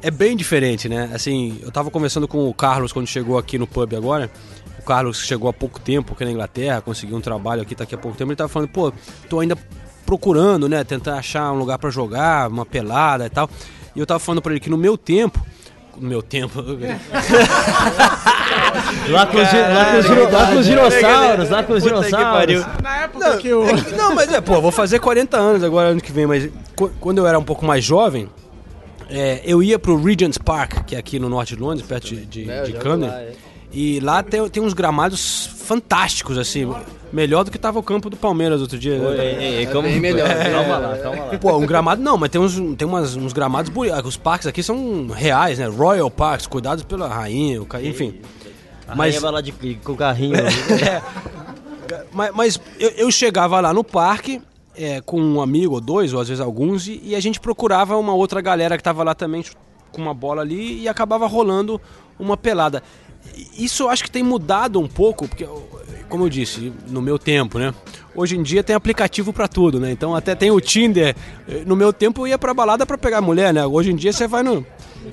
[0.01, 1.11] é bem diferente, né?
[1.13, 4.31] Assim, eu tava conversando com o Carlos quando chegou aqui no pub agora.
[4.79, 7.95] O Carlos chegou há pouco tempo aqui na Inglaterra, conseguiu um trabalho aqui, tá aqui
[7.95, 8.31] há pouco tempo.
[8.31, 8.91] Ele tava falando, pô,
[9.29, 9.57] tô ainda
[10.07, 10.83] procurando, né?
[10.83, 13.51] Tentar achar um lugar para jogar, uma pelada e tal.
[13.95, 15.45] E eu tava falando para ele que no meu tempo,
[16.01, 16.63] no meu tempo,
[19.09, 19.37] Lá com
[20.33, 22.31] lá com os dinossauros, lá com os dinossauros.
[22.31, 22.65] pariu.
[22.83, 23.65] Na época que o.
[23.69, 26.27] É que- não, mas é, pô, eu vou fazer 40 anos agora ano que vem,
[26.27, 28.29] mas qu- quando eu era um pouco mais jovem,
[29.09, 32.25] é, eu ia pro Regent's Park, que é aqui no norte de Londres, perto de,
[32.27, 33.11] de, É, eu de Camden.
[33.11, 33.33] é.
[33.73, 36.69] E lá tem, tem uns gramados fantásticos, assim.
[37.13, 38.99] Melhor do que tava o campo do Palmeiras outro dia.
[38.99, 39.25] né?
[39.25, 40.29] Ei, ei, como- bem melhor.
[40.29, 41.39] Calma lá, calma lá.
[41.39, 44.05] Pô, um gramado não, mas tem uns, tem umas, uns gramados bonitos.
[44.05, 45.67] Os parques aqui são reais, né?
[45.69, 48.21] Royal Parks, cuidados pela rainha, o ca- enfim.
[48.89, 50.35] A Mas- rainha vai lá de, com o carrinho.
[51.93, 52.05] É.
[52.13, 54.41] Mas, mas eu, eu chegava lá no parque
[54.77, 57.97] é, com um amigo ou dois, ou às vezes alguns, e, e a gente procurava
[57.97, 59.45] uma outra galera que tava lá também
[59.91, 61.81] com uma bola ali e acabava rolando
[62.17, 62.81] uma pelada.
[63.57, 65.47] Isso eu acho que tem mudado um pouco, porque,
[66.09, 67.75] como eu disse, no meu tempo, né?
[68.15, 69.93] Hoje em dia tem aplicativo pra tudo, né?
[69.93, 71.15] Então até tem o Tinder.
[71.67, 73.65] No meu tempo eu ia pra balada pra pegar mulher, né?
[73.67, 74.65] Hoje em dia você vai no.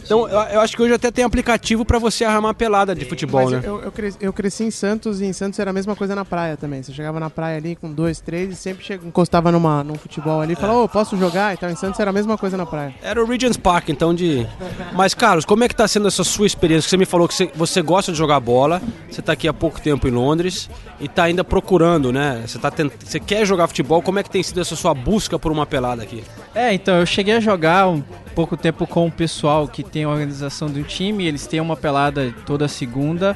[0.03, 3.43] Então eu, eu acho que hoje até tem aplicativo pra você armar pelada de futebol,
[3.43, 3.61] Mas né?
[3.63, 6.25] eu, eu, cresci, eu cresci em Santos e em Santos era a mesma coisa na
[6.25, 6.83] praia também.
[6.83, 10.41] Você chegava na praia ali com dois, três e sempre chega, encostava numa, num futebol
[10.41, 11.53] ali e falava, ô, posso jogar?
[11.53, 12.95] Então em Santos era a mesma coisa na praia.
[13.01, 14.47] Era o Regent's Park, então de.
[14.93, 16.89] Mas, Carlos, como é que tá sendo essa sua experiência?
[16.89, 19.79] Você me falou que você, você gosta de jogar bola, você tá aqui há pouco
[19.81, 20.69] tempo em Londres
[20.99, 22.43] e tá ainda procurando, né?
[22.45, 22.91] Você, tá tent...
[23.03, 26.03] você quer jogar futebol, como é que tem sido essa sua busca por uma pelada
[26.03, 26.23] aqui?
[26.53, 28.03] É, então eu cheguei a jogar um
[28.37, 32.31] pouco tempo com o pessoal que tem a organização do time, eles têm uma pelada
[32.45, 33.35] toda segunda,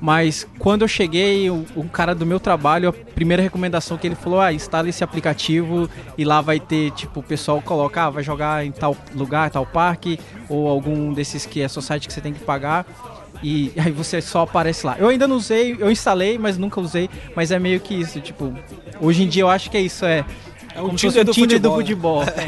[0.00, 4.16] Mas quando eu cheguei, o, o cara do meu trabalho, a primeira recomendação que ele
[4.16, 5.88] falou, ah, instala esse aplicativo
[6.18, 9.64] e lá vai ter, tipo, o pessoal coloca, ah, vai jogar em tal lugar, tal
[9.66, 12.86] parque, ou algum desses que é society que você tem que pagar.
[13.42, 14.96] E aí você só aparece lá.
[14.98, 17.08] Eu ainda não usei, eu instalei, mas nunca usei.
[17.36, 18.52] Mas é meio que isso, tipo,
[19.00, 20.24] hoje em dia eu acho que é isso, é.
[20.74, 22.46] É um se Tinder do Tinder do futebol, futebol.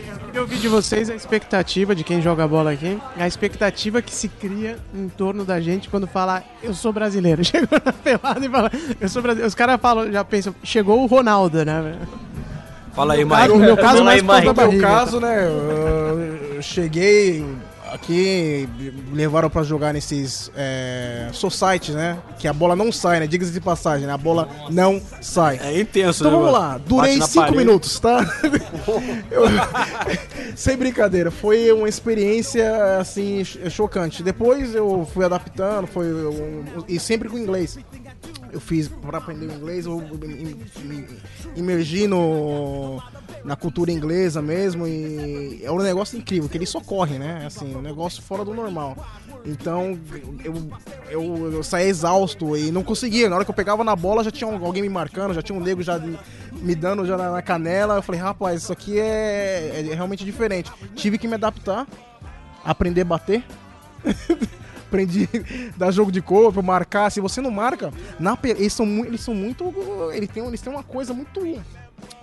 [0.36, 4.28] queria ouvir de vocês a expectativa de quem joga bola aqui, a expectativa que se
[4.28, 7.42] cria em torno da gente quando fala eu sou brasileiro.
[7.44, 8.70] Chegou na pelada e fala
[9.00, 9.48] eu sou brasileiro.
[9.48, 11.96] Os caras falam, já pensam, chegou o Ronaldo, né?
[12.94, 13.48] Fala aí, Mike.
[13.48, 14.46] No meu caso, Fala mais aí, Mike.
[14.46, 17.42] No meu caso, né, eu, eu cheguei
[17.96, 23.26] aqui, me levaram pra jogar nesses é, societies, né, que a bola não sai, né,
[23.26, 25.58] diga-se de passagem, né, a bola não sai.
[25.62, 27.56] É intenso, Então né, vamos lá, durei na 5 parede.
[27.58, 28.18] minutos, tá?
[29.30, 29.46] Eu-
[30.56, 34.22] sem brincadeira, foi uma experiência assim ch- chocante.
[34.22, 37.78] Depois eu fui adaptando, foi um- e sempre com inglês.
[38.52, 41.06] Eu fiz para aprender inglês, eu me
[41.54, 43.02] imergi no
[43.44, 47.44] na cultura inglesa mesmo e é um negócio incrível, que ele socorre, né?
[47.46, 48.96] Assim, um negócio fora do normal.
[49.44, 49.96] Então
[50.44, 50.54] eu,
[51.08, 53.28] eu, eu saí exausto e não conseguia.
[53.28, 55.62] Na hora que eu pegava na bola já tinha alguém me marcando, já tinha um
[55.62, 56.00] nego já
[56.52, 57.94] me dando já na, na canela.
[57.94, 60.72] Eu falei, rapaz, isso aqui é, é realmente diferente.
[60.96, 61.86] Tive que me adaptar,
[62.64, 63.44] aprender a bater.
[64.86, 65.28] Aprendi
[65.76, 67.10] dar jogo de corpo, marcar.
[67.10, 69.72] Se você não marca, na, eles, são, eles são muito.
[70.12, 71.40] Eles têm, eles têm uma coisa muito,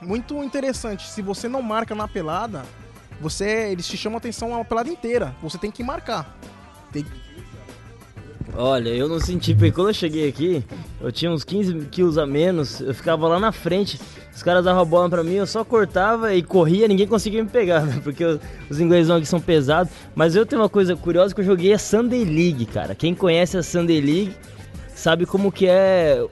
[0.02, 1.10] muito interessante.
[1.10, 2.64] Se você não marca na pelada,
[3.20, 5.36] você eles te chamam a atenção a pelada inteira.
[5.42, 6.38] Você tem que marcar.
[6.92, 7.06] Tem,
[8.56, 10.64] Olha, eu não senti, porque quando eu cheguei aqui,
[11.02, 14.00] eu tinha uns 15 quilos a menos, eu ficava lá na frente,
[14.36, 17.50] os caras davam a bola pra mim, eu só cortava e corria, ninguém conseguia me
[17.50, 18.00] pegar, né?
[18.04, 18.40] porque os-
[18.70, 19.92] os inglesão aqui são pesados.
[20.14, 22.94] Mas eu tenho uma coisa curiosa que eu joguei a Sunday League, cara.
[22.94, 24.36] Quem conhece a Sunday League
[24.94, 26.24] sabe como que é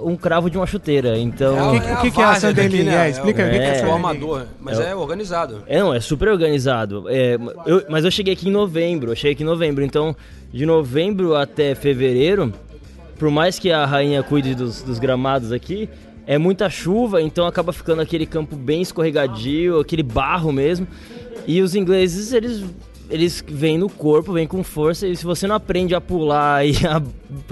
[0.00, 1.74] um cravo de uma chuteira, então...
[1.76, 2.84] O que- o que que é a Sunday daqui, League?
[2.90, 3.06] né?
[3.06, 4.04] É, explica o que que é é, Sunday o League.
[4.04, 5.62] amador, mas É é, o- organizado.
[5.66, 7.04] É, não, é super organizado.
[7.08, 10.14] É, eu- mas eu cheguei aqui em novembro, eu cheguei aqui em novembro, então
[10.52, 12.52] de novembro até fevereiro,
[13.18, 15.88] por mais que a rainha cuide dos, dos gramados aqui,
[16.26, 20.86] é muita chuva, então acaba ficando aquele campo bem escorregadio, aquele barro mesmo.
[21.46, 22.64] E os ingleses, eles
[23.10, 26.74] eles vêm no corpo, vêm com força, e se você não aprende a pular e
[26.86, 27.02] a,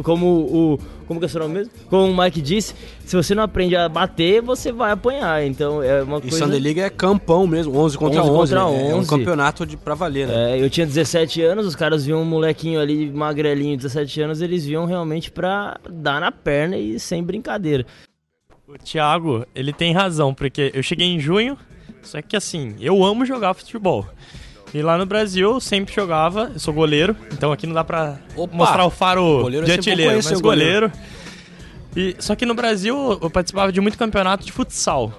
[0.02, 1.72] como o como que é o seu nome mesmo?
[1.88, 5.46] Como o Mike disse, se você não aprende a bater, você vai apanhar.
[5.46, 8.38] Então é uma E coisa Sunday League é campão mesmo, 11 contra 11 11.
[8.54, 8.90] contra né?
[8.90, 9.08] É um 11.
[9.08, 10.58] campeonato de, pra valer, né?
[10.58, 14.66] É, eu tinha 17 anos, os caras viam um molequinho ali, magrelinho, 17 anos, eles
[14.66, 17.86] viam realmente pra dar na perna e sem brincadeira.
[18.66, 21.56] O Thiago, ele tem razão, porque eu cheguei em junho,
[22.02, 24.04] só que assim, eu amo jogar futebol.
[24.74, 28.18] E lá no Brasil eu sempre jogava, eu sou goleiro, então aqui não dá pra
[28.34, 28.54] Opa!
[28.54, 30.88] mostrar o faro é de artilheiro, conhecer mas goleiro.
[30.90, 31.16] goleiro.
[31.96, 35.18] E, só que no Brasil eu participava de muito campeonato de futsal.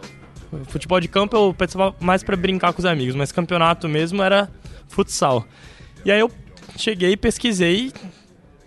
[0.67, 4.49] Futebol de campo eu participava mais pra brincar com os amigos, mas campeonato mesmo era
[4.87, 5.45] futsal.
[6.05, 6.31] E aí eu
[6.77, 7.91] cheguei e pesquisei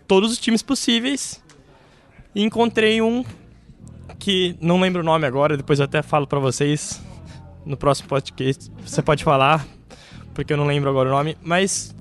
[0.09, 1.41] todos os times possíveis
[2.35, 3.25] e encontrei um
[4.19, 7.01] que não lembro o nome agora, depois eu até falo pra vocês
[7.65, 8.71] no próximo podcast.
[8.85, 9.65] Você pode falar,
[10.35, 11.95] porque eu não lembro agora o nome, mas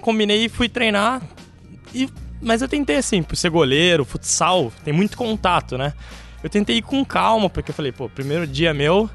[0.00, 1.22] combinei e fui treinar.
[1.94, 2.08] E,
[2.40, 5.92] mas eu tentei assim, por ser goleiro, futsal, tem muito contato, né?
[6.42, 9.08] Eu tentei ir com calma, porque eu falei, pô, primeiro dia meu,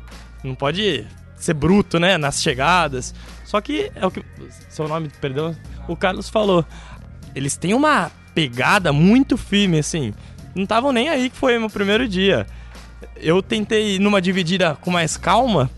[0.44, 1.06] não pode
[1.36, 2.18] ser bruto, né?
[2.18, 3.14] Nas chegadas.
[3.44, 4.24] Só que é o que.
[4.70, 5.56] Seu nome, perdão,
[5.88, 6.66] o Carlos falou.
[7.36, 10.14] Eles têm uma pegada muito firme, assim.
[10.56, 12.48] Não estavam nem aí que foi meu primeiro dia.
[13.16, 15.70] Eu tentei ir numa dividida com mais calma,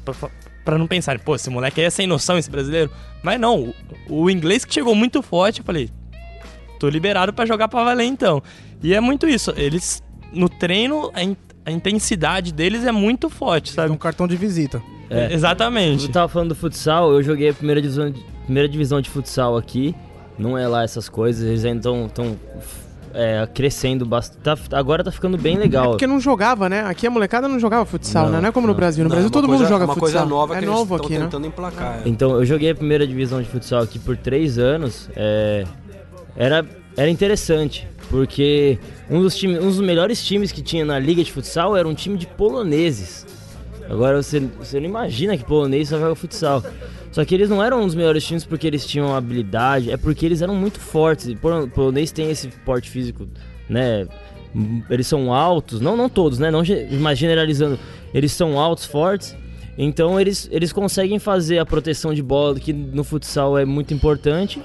[0.70, 2.89] pra, pra não pensar, pô, esse moleque aí é sem noção, esse brasileiro.
[3.24, 3.74] Mas não,
[4.09, 5.89] o, o inglês que chegou muito forte, eu falei,
[6.80, 8.41] tô liberado pra jogar pra valer então.
[8.82, 10.01] E é muito isso, eles,
[10.32, 13.91] no treino, a, in- a intensidade deles é muito forte, sabe?
[13.91, 14.82] um cartão de visita.
[15.09, 15.34] É.
[15.34, 16.05] Exatamente.
[16.05, 19.57] Eu tava falando do futsal, eu joguei a primeira divisão de, primeira divisão de futsal
[19.57, 19.95] aqui.
[20.38, 22.39] Não é lá essas coisas, eles ainda estão
[23.14, 24.41] é, crescendo bastante.
[24.70, 25.91] Tá- agora tá ficando bem legal.
[25.91, 26.82] Porque não jogava, né?
[26.82, 28.41] Aqui a molecada não jogava futsal, Não, né?
[28.41, 28.74] Não é como no.
[28.74, 29.03] Brasil.
[29.03, 30.12] No Não, Brasil é todo coisa- mundo joga uma futsal.
[30.22, 31.26] coisa nova é que novo aqui, né?
[31.26, 32.01] tentando emplacar.
[32.05, 32.10] é.
[32.10, 35.10] Então, eu joguei a primeira divisão de futsal aqui por três anos.
[35.16, 35.66] é,
[36.36, 38.78] era, era interessante, porque
[39.10, 41.93] um dos, time, um dos melhores times que tinha na liga de futsal era um
[41.93, 43.26] time de poloneses.
[43.89, 46.64] Agora você, você não imagina que polonês só joga futsal.
[47.12, 50.26] Só que eles não eram um dos melhores times porque eles tinham habilidade, é porque
[50.26, 51.34] eles eram muito fortes.
[51.39, 53.28] Polo- polonês tem esse porte físico,
[53.68, 54.07] né?
[54.89, 56.49] Eles são altos, não, não todos, né?
[56.51, 56.62] Não,
[56.99, 57.80] mas generalizando,
[58.14, 59.36] eles são altos, fortes.
[59.78, 64.62] Então eles, eles conseguem fazer a proteção de bola, que no futsal é muito importante.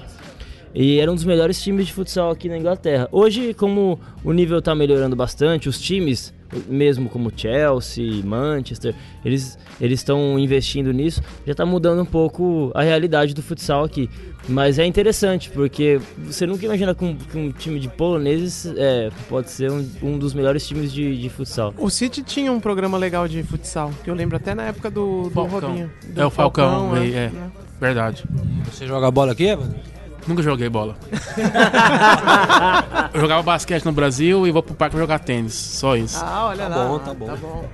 [0.73, 3.07] E era um dos melhores times de futsal aqui na Inglaterra.
[3.11, 6.33] Hoje, como o nível está melhorando bastante, os times,
[6.67, 8.93] mesmo como Chelsea, Manchester,
[9.23, 14.09] eles eles estão investindo nisso, já está mudando um pouco a realidade do futsal aqui.
[14.47, 19.09] Mas é interessante, porque você nunca imagina que um, que um time de poloneses é,
[19.27, 21.73] pode ser um, um dos melhores times de, de futsal.
[21.77, 25.23] O City tinha um programa legal de futsal, que eu lembro até na época do,
[25.23, 25.69] do Falcão.
[25.69, 25.91] Robinho.
[26.09, 27.29] Do É o Falcão, é, é, é.
[27.29, 27.51] né?
[27.79, 28.23] Verdade.
[28.71, 29.94] Você joga bola aqui, Evandro?
[30.27, 30.95] Nunca joguei bola.
[33.13, 35.53] eu jogava basquete no Brasil e vou pro parque jogar tênis.
[35.53, 36.19] Só isso.
[36.23, 36.87] Ah, olha Tá lá.
[36.87, 37.65] bom, tá bom.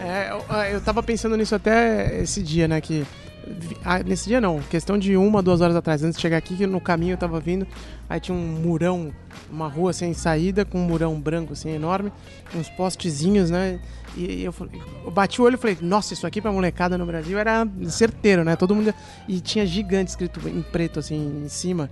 [0.00, 0.42] É, eu,
[0.72, 2.80] eu tava pensando nisso até esse dia, né?
[2.80, 3.06] Que.
[3.84, 6.66] Ah, nesse dia não, questão de uma, duas horas atrás, antes de chegar aqui, que
[6.66, 7.66] no caminho eu tava vindo,
[8.08, 9.12] aí tinha um murão,
[9.50, 12.12] uma rua sem saída, com um murão branco assim enorme,
[12.54, 13.80] uns postezinhos, né?
[14.16, 14.54] E, eu,
[15.04, 18.44] eu bati o olho e falei, nossa, isso aqui pra molecada no Brasil era certeiro,
[18.44, 18.56] né?
[18.56, 18.92] Todo mundo.
[19.28, 21.90] E tinha gigante escrito em preto assim em cima,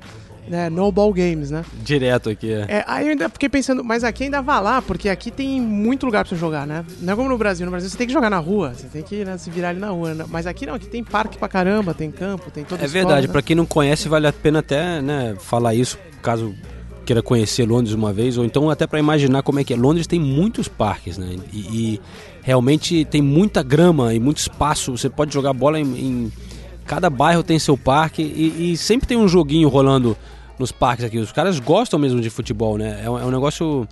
[0.51, 0.69] né?
[0.71, 1.65] No Ball Games, né?
[1.83, 2.67] Direto aqui, é.
[2.69, 6.05] É, aí eu ainda fiquei pensando, mas aqui ainda vai lá, porque aqui tem muito
[6.07, 6.85] lugar pra você jogar, né?
[7.01, 7.65] Não é como no Brasil.
[7.67, 9.79] No Brasil você tem que jogar na rua, você tem que né, se virar ali
[9.81, 10.15] na rua.
[10.15, 10.25] né?
[10.29, 13.27] Mas aqui não, aqui tem parque pra caramba, tem campo, tem toda É escola, verdade,
[13.27, 13.33] né?
[13.33, 16.55] pra quem não conhece, vale a pena até né, falar isso, caso
[17.05, 19.77] queira conhecer Londres uma vez, ou então até pra imaginar como é que é.
[19.77, 21.37] Londres tem muitos parques, né?
[21.53, 22.01] E, e
[22.43, 24.95] realmente tem muita grama e muito espaço.
[24.97, 25.85] Você pode jogar bola em.
[25.85, 26.33] em-
[26.85, 30.17] cada bairro tem seu parque e, e sempre tem um joguinho rolando
[30.59, 31.19] nos parques aqui.
[31.19, 33.01] Os caras gostam mesmo de futebol, né?
[33.05, 33.87] É um, é um negócio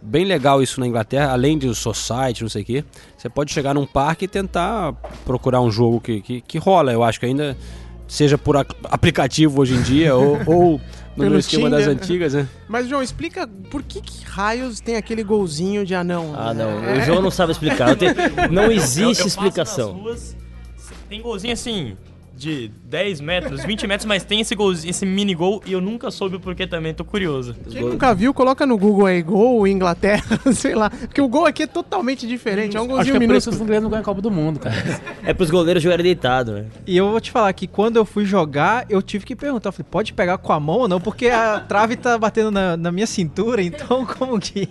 [0.00, 2.84] bem legal isso na Inglaterra, além de society, não sei o quê.
[3.16, 4.92] Você pode chegar num parque e tentar
[5.24, 6.92] procurar um jogo que, que, que rola.
[6.92, 7.56] Eu acho que ainda
[8.06, 10.80] seja por aplicativo hoje em dia ou, ou
[11.16, 12.48] no esquema das antigas, né?
[12.68, 16.32] Mas, João, explica por que, que raios tem aquele golzinho de anão?
[16.36, 16.84] Ah, não.
[16.84, 16.98] É.
[16.98, 17.88] O João não sabe explicar.
[17.88, 18.08] Não, tem-
[18.50, 19.92] não Eu- eu existe passo explicação.
[19.94, 20.36] nas ruas,
[21.08, 21.96] tem golzinho assim,
[22.38, 26.10] de 10 metros, 20 metros, mas tem esse golzinho, esse mini gol e eu nunca
[26.10, 27.56] soube o porquê também, tô curioso.
[27.68, 30.88] Quem nunca viu, coloca no Google aí, gol, Inglaterra, sei lá.
[30.88, 33.50] Porque o gol aqui é totalmente diferente, é um Acho que golzinho é por isso
[33.50, 33.56] que minúsculo.
[33.56, 34.76] os ingleses não ganham a Copa do Mundo, cara.
[35.24, 36.66] É pros goleiros jogarem deitado, né?
[36.86, 39.72] E eu vou te falar que quando eu fui jogar, eu tive que perguntar, eu
[39.72, 41.00] falei, pode pegar com a mão ou não?
[41.00, 44.68] Porque a trave tá batendo na, na minha cintura, então como que...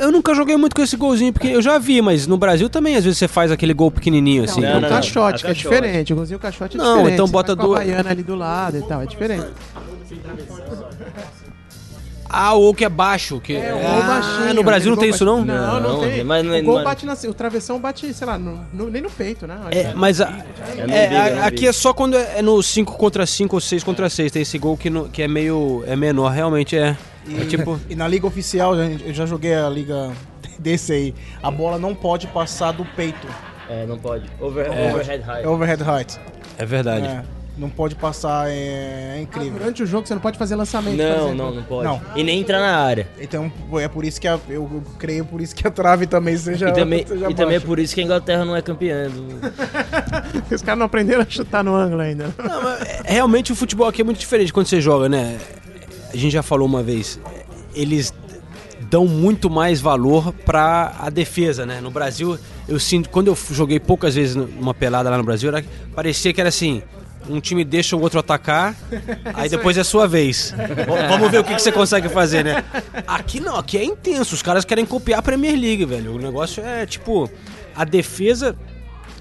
[0.00, 2.96] Eu nunca joguei muito com esse golzinho, porque eu já vi, mas no Brasil também
[2.96, 4.60] às vezes você faz aquele gol pequenininho assim.
[4.60, 4.96] Não, Não, o não, não.
[4.96, 6.12] caixote, que é diferente.
[6.12, 7.14] O golzinho caixote é Não, diferente.
[7.14, 9.46] então Você bota com a baiana ali do lado e tal, é diferente.
[12.30, 13.40] Ah, o que é baixo.
[13.40, 13.54] Que...
[13.56, 14.54] É, o ah, gol baixinho.
[14.54, 15.42] No Brasil não tem gol isso, não?
[15.44, 16.22] Não, não, Não, tem.
[16.22, 17.14] mas não é- o gol mas- bate na...
[17.14, 19.58] O travessão bate, sei lá, no- no- nem no peito, né?
[19.70, 20.30] É, mas a-
[20.76, 23.82] É é, é a- aqui é só quando é no 5 contra 5 ou 6
[23.82, 24.30] contra 6.
[24.30, 25.82] Tem esse gol que, no- que é meio.
[25.86, 26.94] é menor, realmente é.
[27.40, 27.78] É tipo.
[27.88, 30.10] E na liga oficial, eu já joguei a liga
[30.58, 31.14] desse aí.
[31.42, 33.26] A bola não pode passar do peito.
[33.68, 34.24] É, não pode.
[34.40, 34.92] Over, É.
[34.92, 35.42] Overhead high.
[35.42, 36.18] É overhead height.
[36.56, 37.06] É verdade.
[37.06, 37.22] É,
[37.58, 39.58] não pode passar, é, é incrível.
[39.58, 41.34] Durante o jogo você não pode fazer lançamento, por Não, exemplo.
[41.34, 41.84] não, não pode.
[41.84, 42.00] Não.
[42.16, 43.08] E nem entrar na área.
[43.20, 46.68] Então é por isso que a- eu, creio por isso que a trave também seja
[46.68, 49.08] E também, seja e também é por isso que a Inglaterra não é campeã.
[49.10, 49.38] do-
[50.54, 52.32] Os caras não aprenderam a chutar no ângulo ainda.
[52.38, 55.36] Não, mas é- realmente o futebol aqui é muito diferente quando você joga, né?
[56.12, 57.20] A gente já falou uma vez.
[57.74, 58.12] Eles
[58.90, 61.80] dão muito mais valor pra a defesa, né?
[61.80, 63.10] No Brasil, eu sinto.
[63.10, 66.82] Quando eu joguei poucas vezes numa pelada lá no Brasil, era, parecia que era assim.
[67.28, 68.74] Um time deixa o outro atacar,
[69.34, 70.54] aí depois é sua vez.
[71.10, 72.64] Vamos ver o que, que você consegue fazer, né?
[73.06, 74.34] Aqui não, aqui é intenso.
[74.34, 76.14] Os caras querem copiar a Premier League, velho.
[76.14, 77.30] O negócio é tipo.
[77.76, 78.56] A defesa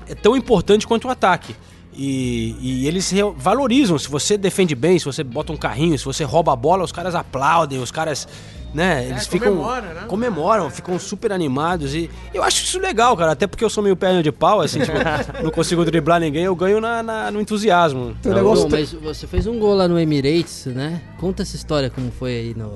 [0.10, 1.56] é tão importante quanto o ataque.
[1.98, 3.98] E, e eles valorizam.
[3.98, 6.91] Se você defende bem, se você bota um carrinho, se você rouba a bola, os
[6.91, 8.28] caras aplaudem, os caras.
[8.74, 9.54] Né, eles ficam.
[9.56, 10.02] comemoram, né?
[10.08, 11.95] Comemoram, ficam super animados.
[11.95, 13.32] E eu acho isso legal, cara.
[13.32, 14.91] Até porque eu sou meio perna de pau, assim, tipo,
[15.41, 18.14] não consigo driblar ninguém, eu ganho na, na- no entusiasmo.
[18.26, 21.02] Não, negócio- mas você fez um gol lá no Emirates, né?
[21.18, 22.74] Conta essa história como foi aí no.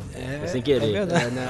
[0.48, 0.96] sem querer.
[0.96, 1.48] É, na-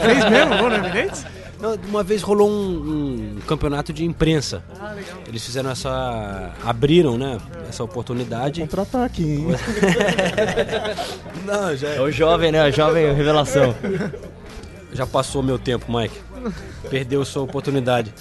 [0.00, 1.26] Fez mesmo gol no Emirates?
[1.62, 4.64] Não, uma vez rolou um, um campeonato de imprensa.
[5.28, 6.50] Eles fizeram essa.
[6.64, 7.38] abriram, né?
[7.68, 8.62] Essa oportunidade.
[8.62, 9.46] Contra-ataque, hein?
[11.46, 12.68] Não, já, É o jovem, né?
[12.68, 13.72] O jovem revelação.
[14.92, 16.20] já passou meu tempo, Mike.
[16.90, 18.12] Perdeu sua oportunidade.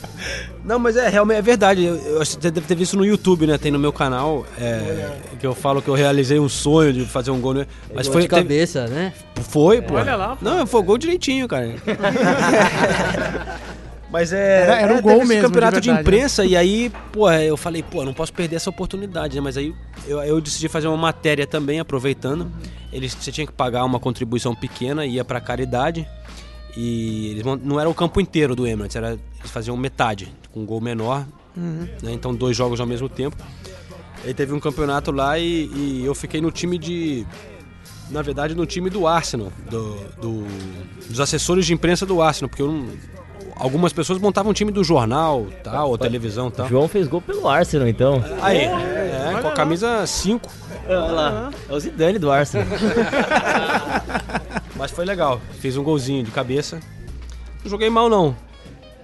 [0.64, 1.84] Não, mas é realmente é verdade.
[1.84, 3.58] Eu, eu acho que você deve ter visto no YouTube, né?
[3.58, 7.32] Tem no meu canal é, que eu falo que eu realizei um sonho de fazer
[7.32, 7.54] um gol.
[7.54, 7.68] Né?
[7.94, 9.14] Mas gol foi de teve- cabeça, né?
[9.50, 9.96] Foi, pô.
[9.96, 10.46] Olha lá, pô.
[10.46, 11.74] Não, foi gol direitinho, cara.
[14.12, 14.64] Mas é.
[14.64, 16.18] Era- era um é, gol mesmo, de campeonato de, verdade, né?
[16.18, 19.42] imprensa, e aí, pô, eu falei, pô, não posso perder essa oportunidade, né?
[19.42, 19.74] Mas aí
[20.06, 22.52] eu, eu decidi fazer uma matéria também, aproveitando.
[22.92, 26.06] Eles, você tinha que pagar uma contribuição pequena, ia pra caridade.
[26.76, 29.10] E eles não era o campo inteiro do Emirates, era,
[29.40, 31.26] eles faziam metade, com um gol menor.
[31.56, 31.88] Uhum.
[32.02, 32.12] né?
[32.14, 33.36] Então, dois jogos ao mesmo tempo.
[34.24, 37.26] Aí teve um campeonato lá e, e eu fiquei no time de
[38.10, 40.46] na verdade, no time do Arsenal, do, do-
[41.08, 42.88] dos assessores de imprensa do Arsenal, porque não-
[43.56, 46.68] algumas pessoas montavam um time do jornal, tal, ou televisão, tal.
[46.68, 48.22] João fez gol pelo Arsenal, então.
[48.42, 50.50] Aí, é, com a camisa 5.
[50.88, 52.68] Olha lá, é o Zidane do Arsenal.
[54.82, 55.40] Mas foi legal.
[55.60, 56.80] Fiz um golzinho de cabeça.
[57.64, 58.36] Não joguei mal não,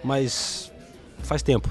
[0.04, 0.72] mas
[1.22, 1.70] faz tempo.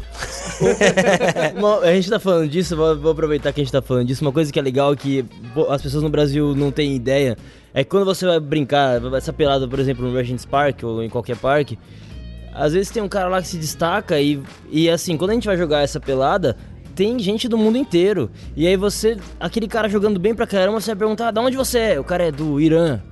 [1.83, 4.25] A gente tá falando disso, vou, aproveitar que a gente tá falando disso.
[4.25, 5.25] Uma coisa que é legal que
[5.69, 7.37] as pessoas no Brasil não têm ideia
[7.75, 11.03] é que quando você vai brincar, vai essa pelada, por exemplo, no Regent's Park ou
[11.03, 11.77] em qualquer parque,
[12.55, 14.41] às vezes tem um cara lá que se destaca e,
[14.71, 16.57] e assim, quando a gente vai jogar essa pelada,
[16.95, 18.31] tem gente do mundo inteiro.
[18.55, 21.79] E aí você, aquele cara jogando bem pra caramba, você vai perguntar, da onde você
[21.81, 22.01] é?
[22.01, 23.03] O cara é do Irã.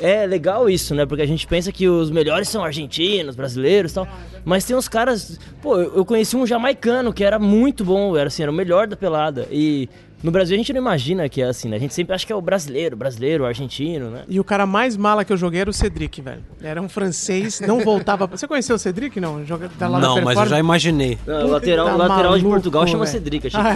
[0.00, 1.06] É legal isso, né?
[1.06, 4.08] Porque a gente pensa que os melhores são argentinos, brasileiros e tal.
[4.44, 5.38] Mas tem uns caras.
[5.62, 8.96] Pô, eu conheci um jamaicano que era muito bom, era assim, era o melhor da
[8.96, 9.46] pelada.
[9.50, 9.88] E
[10.24, 11.76] no Brasil a gente não imagina que é assim, né?
[11.76, 14.24] A gente sempre acha que é o brasileiro, brasileiro, o argentino, né?
[14.28, 16.42] E o cara mais mala que eu joguei era o Cedric, velho.
[16.62, 18.26] Era um francês, não voltava.
[18.26, 19.44] Você conheceu o Cedric, não?
[19.44, 21.18] Joga tá lá na não, mas eu já imaginei.
[21.26, 23.74] Não, o lateral, o lateral de Portugal chama Cedric, achei Ah,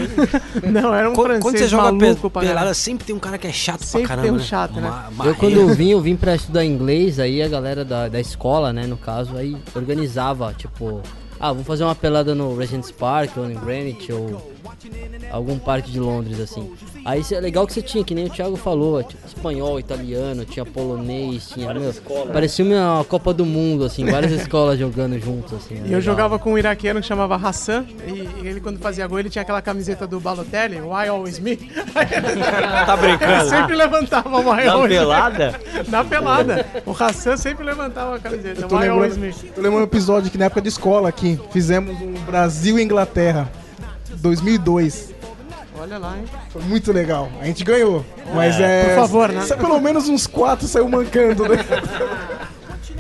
[0.60, 3.14] que Não, era um Quando, francês quando você joga pe- maluco pra pelada, sempre tem
[3.14, 4.22] um cara que é chato Sempre pra caramba.
[4.28, 4.44] tem um né?
[4.44, 4.90] chato, né?
[5.14, 5.74] Ma- Eu quando marrento.
[5.74, 9.36] vim, eu vim pra estudar inglês, aí a galera da, da escola, né, no caso,
[9.36, 11.02] aí organizava, tipo,
[11.38, 14.50] ah, vamos fazer uma pelada no Regent's Park ou em Greenwich ou
[15.30, 16.72] algum parque de Londres, assim.
[17.04, 20.64] Aí é legal que você tinha, que nem o Thiago falou, tipo, espanhol, italiano, tinha
[20.64, 21.92] polonês, tinha, meu,
[22.32, 25.82] parecia uma Copa do Mundo, assim, várias escolas jogando juntos, assim.
[25.86, 29.30] E eu jogava com um iraquiano que chamava Hassan, e ele quando fazia gol, ele
[29.30, 31.56] tinha aquela camiseta do Balotelli, Why Always Me?
[32.86, 33.32] Tá brincando?
[33.32, 35.60] Ele sempre levantava o Why Na Always pelada?
[35.88, 36.66] Na pelada.
[36.86, 39.32] O Hassan sempre levantava a camiseta, Why Always Me.
[39.32, 43.50] tô lembrando um episódio que na época de escola aqui, fizemos um Brasil e Inglaterra,
[44.20, 45.14] 2002.
[45.80, 46.24] Olha lá, hein?
[46.50, 47.30] Foi muito legal.
[47.40, 48.04] A gente ganhou.
[48.34, 48.94] Mas é.
[48.94, 49.46] Por favor, né?
[49.46, 51.58] Pelo menos uns quatro saiu mancando, né?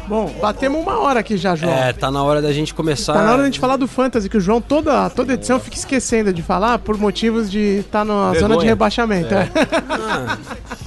[0.08, 1.70] Bom, batemos uma hora aqui já, João.
[1.70, 3.12] É, tá na hora da gente começar.
[3.12, 5.76] Tá na hora da gente falar do Fantasy, que o João toda, toda edição fica
[5.76, 8.40] esquecendo de falar por motivos de estar na Vergonha.
[8.40, 9.34] zona de rebaixamento.
[9.34, 9.42] É.
[9.42, 9.48] é.
[9.90, 10.38] Ah,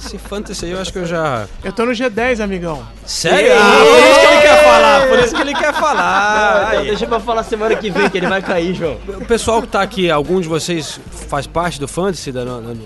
[0.04, 1.46] esse fantasy aí eu acho que eu já.
[1.62, 2.82] Eu tô no G10, amigão.
[3.06, 3.52] Sério?
[3.54, 6.66] Ah, por isso que ele quer falar, por isso que ele quer falar.
[6.68, 6.86] Então Aí.
[6.88, 8.96] deixa pra falar semana que vem, que ele vai cair, João.
[9.20, 12.44] O pessoal que tá aqui, algum de vocês faz parte do fantasy da-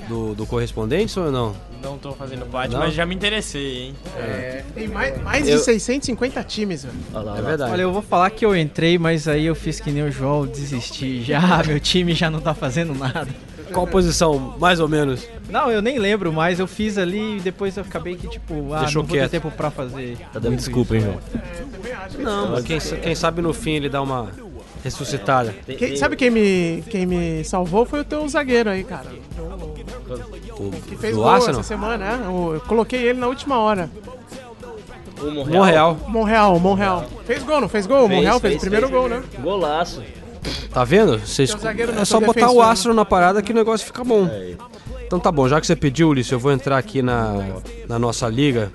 [0.08, 1.54] do, do correspondente ou não?
[1.82, 2.80] Não tô fazendo parte, Não?
[2.80, 3.94] mas já me interessei, hein?
[4.74, 6.94] Tem mais, mais Eu- de 650 times, velho.
[7.14, 7.70] Olha lá, É verdade.
[7.72, 10.46] Olha, eu vou falar que eu entrei, mas aí eu fiz que nem o João,
[10.46, 13.28] desisti já, meu time já não tá fazendo nada.
[13.72, 15.26] Qual posição, mais ou menos?
[15.48, 18.80] Não, eu nem lembro, mas eu fiz ali e depois eu acabei que, tipo, ah,
[18.80, 19.30] Deixou não vou quieto.
[19.30, 20.16] ter tempo pra fazer.
[20.32, 21.02] Tá dando desculpa, hein.
[21.02, 21.18] João?
[22.18, 24.30] Não, mas quem, quem sabe no fim ele dá uma
[24.82, 25.54] ressuscitada.
[25.78, 29.06] Quem- sabe quem me, quem me salvou foi o teu zagueiro aí, cara.
[30.58, 31.60] O- Que fez do gol Arsenal?
[31.60, 32.24] essa semana, né?
[32.26, 33.90] Eu coloquei ele na última hora.
[35.20, 35.46] O Monreal?
[35.64, 35.98] Monreal.
[36.08, 37.04] Monreal, Monreal.
[37.24, 38.08] Fez gol, não fez gol?
[38.08, 38.98] Monreal fez, fez, o primeiro fez.
[39.00, 39.22] gol, né?
[39.40, 40.02] Golaço.
[40.70, 41.18] Tá vendo?
[41.18, 41.54] Vocês-
[41.94, 44.26] não, é só botar o astro na parada que o negócio fica bom.
[44.26, 44.54] É.
[45.06, 47.34] Então tá bom, já que você pediu, Ulisses, eu vou entrar aqui na,
[47.88, 48.72] na nossa liga.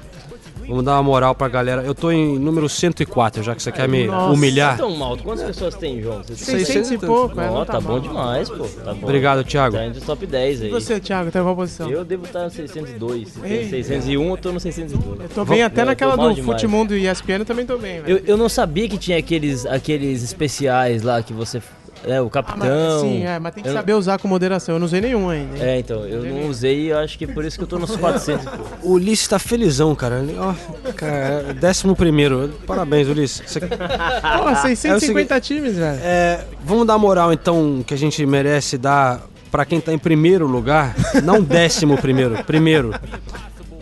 [0.71, 1.81] Vamos dar uma moral pra galera.
[1.81, 4.33] Eu tô em número 104, já que você quer me Nossa.
[4.33, 4.77] humilhar.
[4.77, 5.17] Tão mal.
[5.17, 6.21] Quantas pessoas tem, João?
[6.23, 7.99] Você- 600 e pouco, é, Ó, não tá, tá bom mal.
[7.99, 8.63] demais, pô.
[8.63, 9.03] Tá bom.
[9.03, 9.75] Obrigado, Thiago.
[9.75, 10.67] Tá os top 10 aí.
[10.69, 11.89] E você, Thiago, tá em qual posição?
[11.89, 13.27] Eu devo estar no 602.
[13.27, 13.67] Se tem Ei.
[13.69, 15.19] 601, eu tô no 602.
[15.19, 16.45] Eu tô bem até tô naquela do demais.
[16.45, 18.17] Futimundo e ESPN, eu também tô bem, velho.
[18.19, 21.61] Eu, eu não sabia que tinha aqueles, aqueles especiais lá que você.
[22.05, 22.57] É, o Ah, capitão.
[22.59, 24.75] mas, sim, é, mas tem que Eu- saber usar com moderação.
[24.75, 25.55] Eu não usei nenhum ainda.
[25.57, 25.63] hein?
[25.63, 27.77] É, então, eu não usei e eu acho que é por isso que eu tô
[27.77, 28.43] nos 400.
[28.45, 28.63] pô.
[28.83, 30.23] O Ulisses tá felizão, cara.
[30.39, 30.53] Ó,
[30.93, 32.49] cara, décimo primeiro.
[32.65, 33.43] Parabéns, Ulisses.
[33.45, 35.99] Você- Pô, 650 times, velho.
[36.01, 39.21] É, vamos dar moral então que a gente merece dar
[39.51, 42.93] pra quem tá em primeiro lugar, não décimo primeiro, primeiro,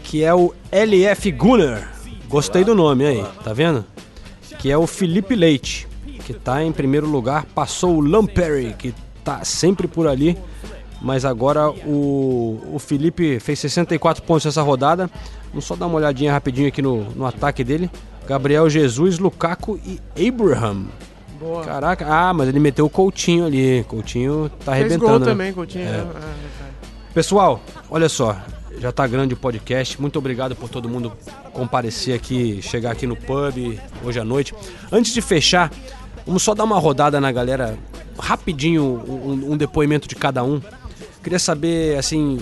[0.03, 1.87] que é o LF Gunner.
[2.27, 3.85] Gostei do nome aí, tá vendo?
[4.59, 5.87] Que é o Felipe Leite,
[6.29, 10.37] que tá em primeiro lugar, passou o Lamperi, que tá sempre por ali,
[11.01, 15.09] mas agora o, o Felipe fez 64 pontos nessa rodada.
[15.49, 17.89] Vamos só dar uma olhadinha rapidinho aqui no, no ataque dele.
[18.27, 20.85] Gabriel Jesus, Lukaku e Abraham.
[21.39, 21.63] Boa.
[21.63, 23.83] Caraca, ah, mas ele meteu o Coutinho ali.
[23.87, 25.09] Coutinho tá Fez arrebentando.
[25.09, 25.25] gol né?
[25.25, 25.87] também, Coutinho.
[25.87, 25.91] É.
[25.91, 26.07] né?
[26.13, 27.59] É, Pessoal,
[27.89, 28.37] olha só,
[28.77, 29.99] já tá grande o podcast.
[29.99, 31.11] Muito obrigado por todo mundo
[31.53, 34.53] comparecer aqui, chegar aqui no pub hoje à noite.
[34.91, 35.71] Antes de fechar,
[36.25, 37.77] vamos só dar uma rodada na galera,
[38.17, 40.61] rapidinho, um, um depoimento de cada um.
[41.23, 42.39] Queria saber, assim,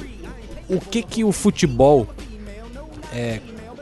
[0.69, 2.07] o que que o futebol
[3.13, 3.39] é,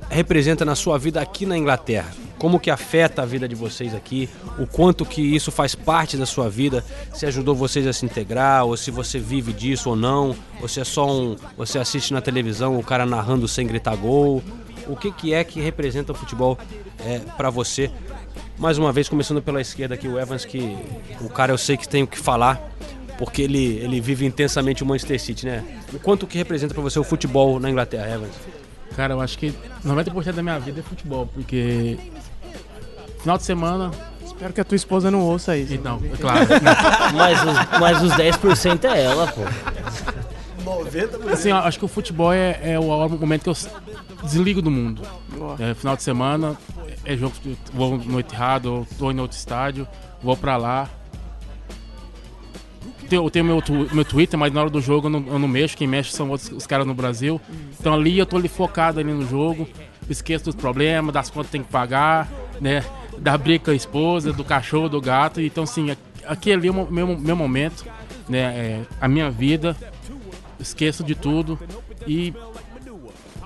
[0.10, 2.12] representa na sua vida aqui na Inglaterra.
[2.38, 4.30] como que afeta a vida de vocês aqui,
[4.60, 6.84] o quanto que isso faz parte da sua vida,
[7.14, 10.80] se ajudou vocês a se integrar, ou se você vive disso ou não, ou se
[10.80, 11.36] é só um.
[11.58, 14.44] Você assiste na televisão o cara narrando sem gritar gol.
[14.88, 16.58] O que, que é que representa o futebol
[17.00, 17.90] é, para você?
[18.58, 20.78] Mais uma vez, começando pela esquerda aqui, o Evans, que
[21.22, 22.62] o cara eu sei que tem o que falar,
[23.18, 25.64] porque ele, ele vive intensamente o Manchester City, né?
[25.94, 28.34] O quanto que representa para você o futebol na Inglaterra, Evans?
[28.96, 29.54] Cara, eu acho que
[29.86, 31.98] 90% da minha vida é futebol, porque
[33.26, 33.92] final de semana.
[34.24, 35.74] Espero que a tua esposa não ouça isso.
[35.74, 36.46] Então, é claro.
[37.16, 39.42] mas, os, mas os 10% é ela, pô.
[40.64, 41.32] 90%.
[41.32, 43.58] Assim, eu acho que o futebol é, é o momento que eu
[44.24, 45.02] desligo do mundo.
[45.60, 46.58] É, final de semana,
[47.06, 47.36] é jogo,
[47.74, 49.88] vou no Etihad, ou tô em outro estádio,
[50.22, 50.90] vou pra lá.
[53.12, 53.62] Eu tenho meu,
[53.94, 56.30] meu Twitter, mas na hora do jogo eu não, eu não mexo, quem mexe são
[56.30, 57.40] outros, os caras no Brasil.
[57.80, 59.68] Então ali eu tô ali focado ali no jogo,
[60.10, 62.28] esqueço dos problemas, das contas que tem que pagar,
[62.60, 62.84] né?
[63.20, 65.40] Da briga com a esposa, do cachorro, do gato.
[65.40, 65.96] Então assim,
[66.26, 67.86] aqui ali é o meu, meu momento,
[68.28, 68.40] né?
[68.40, 69.78] É a minha vida,
[70.60, 71.60] esqueço de tudo
[72.08, 72.34] e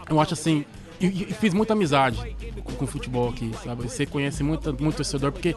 [0.09, 0.65] eu acho assim,
[0.99, 3.83] e, e fiz muita amizade com, com, o futebol aqui, sabe?
[3.83, 5.55] Você conhece muito, muito torcedor, porque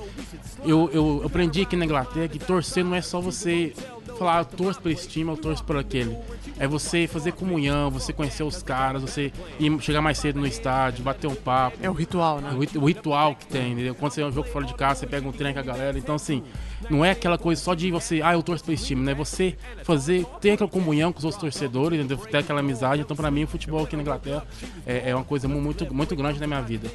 [0.64, 3.72] eu, eu aprendi aqui na Inglaterra que torcer não é só você
[4.18, 6.16] falar, eu torço por esse time, eu torço por aquele.
[6.58, 11.02] É você fazer comunhão, você conhecer os caras, você ir, chegar mais cedo no estádio,
[11.02, 11.78] bater um papo.
[11.82, 12.50] É o ritual, né?
[12.52, 13.94] O, o ritual que tem, entendeu?
[13.94, 15.98] Quando você é um jogo fora de casa, você pega um trem com a galera.
[15.98, 16.42] Então, assim,
[16.92, 19.14] não é aquela coisa só de você, ah, eu torço por esse time, né?
[19.14, 22.18] Você fazer, ter aquela comunhão com os outros torcedores, entendeu?
[22.18, 23.00] ter aquela amizade.
[23.00, 24.46] Então, pra mim, o futebol aqui na Inglaterra
[24.86, 26.90] é, é uma coisa muito, muito grande na minha vida.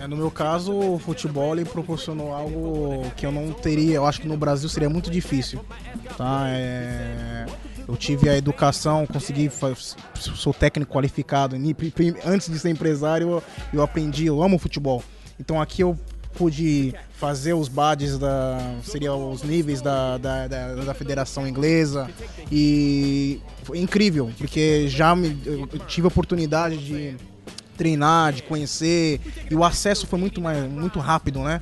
[0.00, 4.22] É, no meu caso, o futebol ele proporcionou algo que eu não teria, eu acho
[4.22, 5.60] que no Brasil seria muito difícil.
[6.16, 6.44] Tá?
[6.48, 7.46] É,
[7.86, 9.50] eu tive a educação, consegui,
[10.14, 11.56] sou técnico qualificado,
[12.24, 15.02] antes de ser empresário eu aprendi, eu amo futebol.
[15.38, 15.98] Então aqui eu
[16.38, 22.08] pude fazer os badges da seria os níveis da, da, da, da, federação inglesa
[22.50, 25.36] e foi incrível porque já me,
[25.88, 27.16] tive a oportunidade de
[27.78, 31.60] treinar, de conhecer, e o acesso foi muito, mais, muito rápido, né?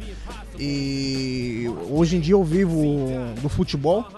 [0.59, 3.07] E hoje em dia eu vivo
[3.43, 4.09] do futebol.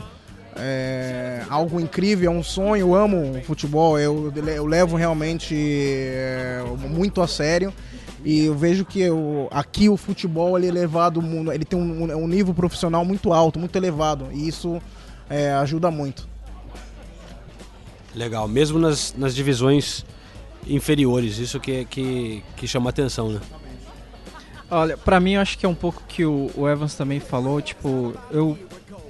[0.60, 7.20] É algo incrível, é um sonho, eu amo futebol, eu, eu levo realmente é, muito
[7.20, 7.72] a sério.
[8.24, 12.26] E eu vejo que eu, aqui o futebol ele é levado, ele tem um, um
[12.26, 14.28] nível profissional muito alto, muito elevado.
[14.32, 14.80] E isso
[15.30, 16.28] é, ajuda muito.
[18.14, 20.04] Legal, mesmo nas, nas divisões
[20.66, 21.38] inferiores.
[21.38, 23.40] Isso que, que, que chama atenção, né?
[24.70, 27.62] Olha, pra mim eu acho que é um pouco que o, o Evans também falou,
[27.62, 28.58] tipo, eu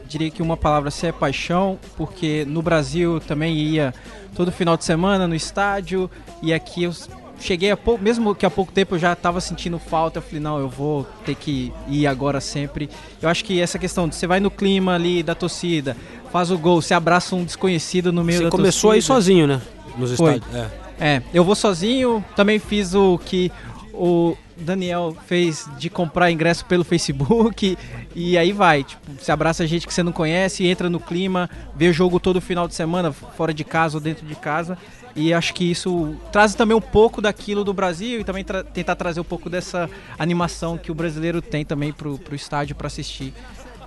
[0.06, 3.92] diria que uma palavra se é paixão, porque no Brasil eu também ia
[4.34, 6.09] todo final de semana no estádio
[6.42, 6.92] e aqui eu
[7.41, 10.41] cheguei a pouco, mesmo que há pouco tempo eu já estava sentindo falta, eu falei,
[10.41, 12.89] não, eu vou ter que ir agora sempre.
[13.20, 15.97] Eu acho que essa questão de você vai no clima ali da torcida,
[16.32, 18.72] faz o gol, você abraça um desconhecido no meio você da torcida.
[18.72, 19.61] Você começou aí sozinho, né?
[19.97, 20.34] Nos Foi.
[20.34, 20.55] estádios.
[20.55, 20.89] É.
[21.01, 23.53] É, eu vou sozinho, também fiz o que
[23.93, 27.78] o Daniel fez de comprar ingresso pelo Facebook
[28.14, 31.89] e aí vai, tipo, se abraça gente que você não conhece, entra no clima, vê
[31.89, 34.76] o jogo todo final de semana, fora de casa ou dentro de casa.
[35.19, 38.95] E acho que isso traz também um pouco daquilo do Brasil e também tra tentar
[38.95, 43.35] trazer um pouco dessa animação que o brasileiro tem também pro, pro estádio para assistir.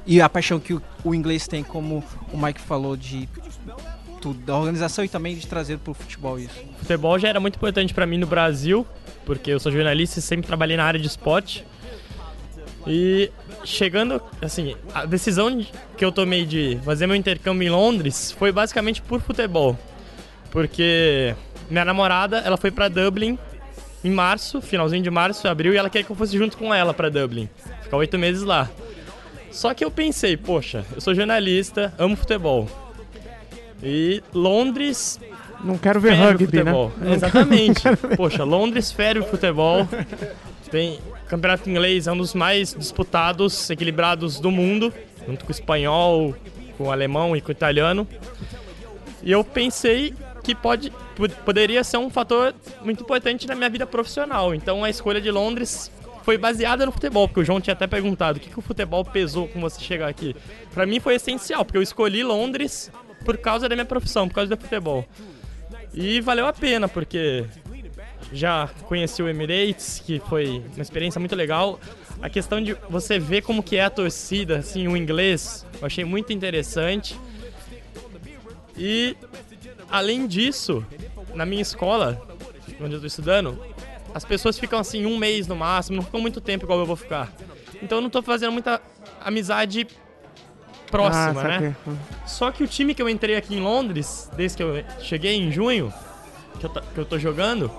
[0.05, 2.03] E a paixão que o, o inglês tem, como
[2.33, 3.29] o Mike falou, de
[4.19, 6.61] tudo, da organização e também de trazer para o futebol isso.
[6.79, 8.85] Futebol já era muito importante para mim no Brasil,
[9.25, 11.65] porque eu sou jornalista e sempre trabalhei na área de esporte.
[12.85, 13.31] E
[13.63, 15.65] chegando, assim, a decisão
[15.95, 19.79] que eu tomei de fazer meu intercâmbio em Londres foi basicamente por futebol.
[20.51, 21.35] Porque
[21.69, 23.39] minha namorada, ela foi para Dublin
[24.03, 26.93] em março, finalzinho de março, abril, e ela queria que eu fosse junto com ela
[26.93, 27.49] para Dublin.
[27.81, 28.69] Ficar oito meses lá.
[29.51, 32.67] Só que eu pensei, poxa, eu sou jornalista, amo futebol.
[33.83, 35.19] E Londres.
[35.63, 36.63] Não quero ver rugby, né?
[36.63, 36.91] futebol.
[36.97, 37.13] né?
[37.13, 37.83] Exatamente.
[38.17, 39.87] Poxa, Londres fere o futebol.
[40.71, 44.91] Tem campeonato inglês é um dos mais disputados, equilibrados do mundo,
[45.27, 46.35] junto com o espanhol,
[46.77, 48.07] com o alemão e com o italiano.
[49.21, 50.91] E eu pensei que pode,
[51.45, 54.53] poderia ser um fator muito importante na minha vida profissional.
[54.53, 55.91] Então a escolha de Londres
[56.23, 59.03] foi baseada no futebol, porque o João tinha até perguntado o que, que o futebol
[59.03, 60.35] pesou com você chegar aqui.
[60.73, 62.91] Para mim foi essencial, porque eu escolhi Londres
[63.25, 65.05] por causa da minha profissão, por causa do futebol.
[65.93, 67.45] E valeu a pena, porque
[68.31, 71.79] já conheci o Emirates, que foi uma experiência muito legal.
[72.21, 76.05] A questão de você ver como que é a torcida, assim, o inglês, eu achei
[76.05, 77.19] muito interessante.
[78.77, 79.17] E
[79.91, 80.85] além disso,
[81.35, 82.21] na minha escola,
[82.79, 83.59] onde eu estou estudando,
[84.13, 86.95] as pessoas ficam assim um mês no máximo, não ficam muito tempo igual eu vou
[86.95, 87.31] ficar.
[87.81, 88.81] Então eu não tô fazendo muita
[89.19, 89.87] amizade
[90.89, 91.75] próxima, Ah, né?
[92.25, 95.51] Só que o time que eu entrei aqui em Londres, desde que eu cheguei em
[95.51, 95.93] junho,
[96.59, 97.71] que eu, que eu tô jogando,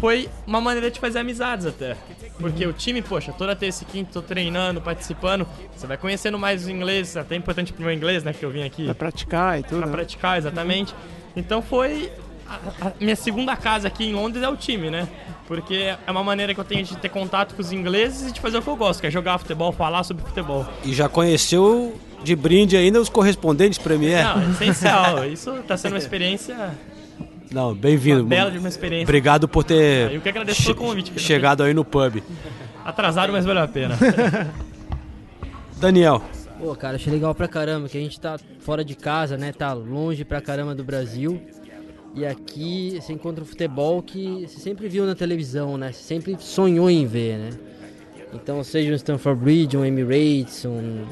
[0.00, 1.96] foi uma maneira de fazer amizades até.
[2.38, 6.62] Porque o time, poxa, toda terça e quinta tô treinando, participando, você vai conhecendo mais
[6.62, 8.86] os ingleses, até é importante pro meu inglês, né, que eu vim aqui.
[8.86, 9.78] Pra praticar e tudo.
[9.78, 9.92] Pra né?
[9.92, 10.94] praticar, exatamente.
[11.36, 12.10] Então foi.
[12.48, 15.08] A, a minha segunda casa aqui em Londres é o time, né?
[15.46, 18.40] Porque é uma maneira que eu tenho de ter contato com os ingleses e de
[18.40, 20.66] fazer o que eu gosto, que é jogar futebol, falar sobre futebol.
[20.84, 24.24] E já conheceu de brinde ainda os correspondentes Premier?
[24.24, 25.24] Não, é essencial.
[25.26, 26.74] Isso tá sendo uma experiência.
[27.52, 28.20] Não, bem-vindo.
[28.22, 29.04] Uma bela de uma experiência.
[29.04, 31.18] Obrigado por ter Ah, eu que agradeço pelo convite.
[31.20, 32.22] chegado aí no pub.
[32.84, 33.96] Atrasado, mas valeu a pena.
[35.78, 36.22] Daniel,
[36.60, 39.50] Pô, cara, achei legal pra caramba que a gente tá fora de casa, né?
[39.50, 41.40] Tá longe pra caramba do Brasil.
[42.14, 45.90] E aqui você encontra o futebol que você sempre viu na televisão, né?
[45.90, 47.50] Você sempre sonhou em ver, né?
[48.34, 51.04] Então, seja um Stamford Bridge, um Emirates, um,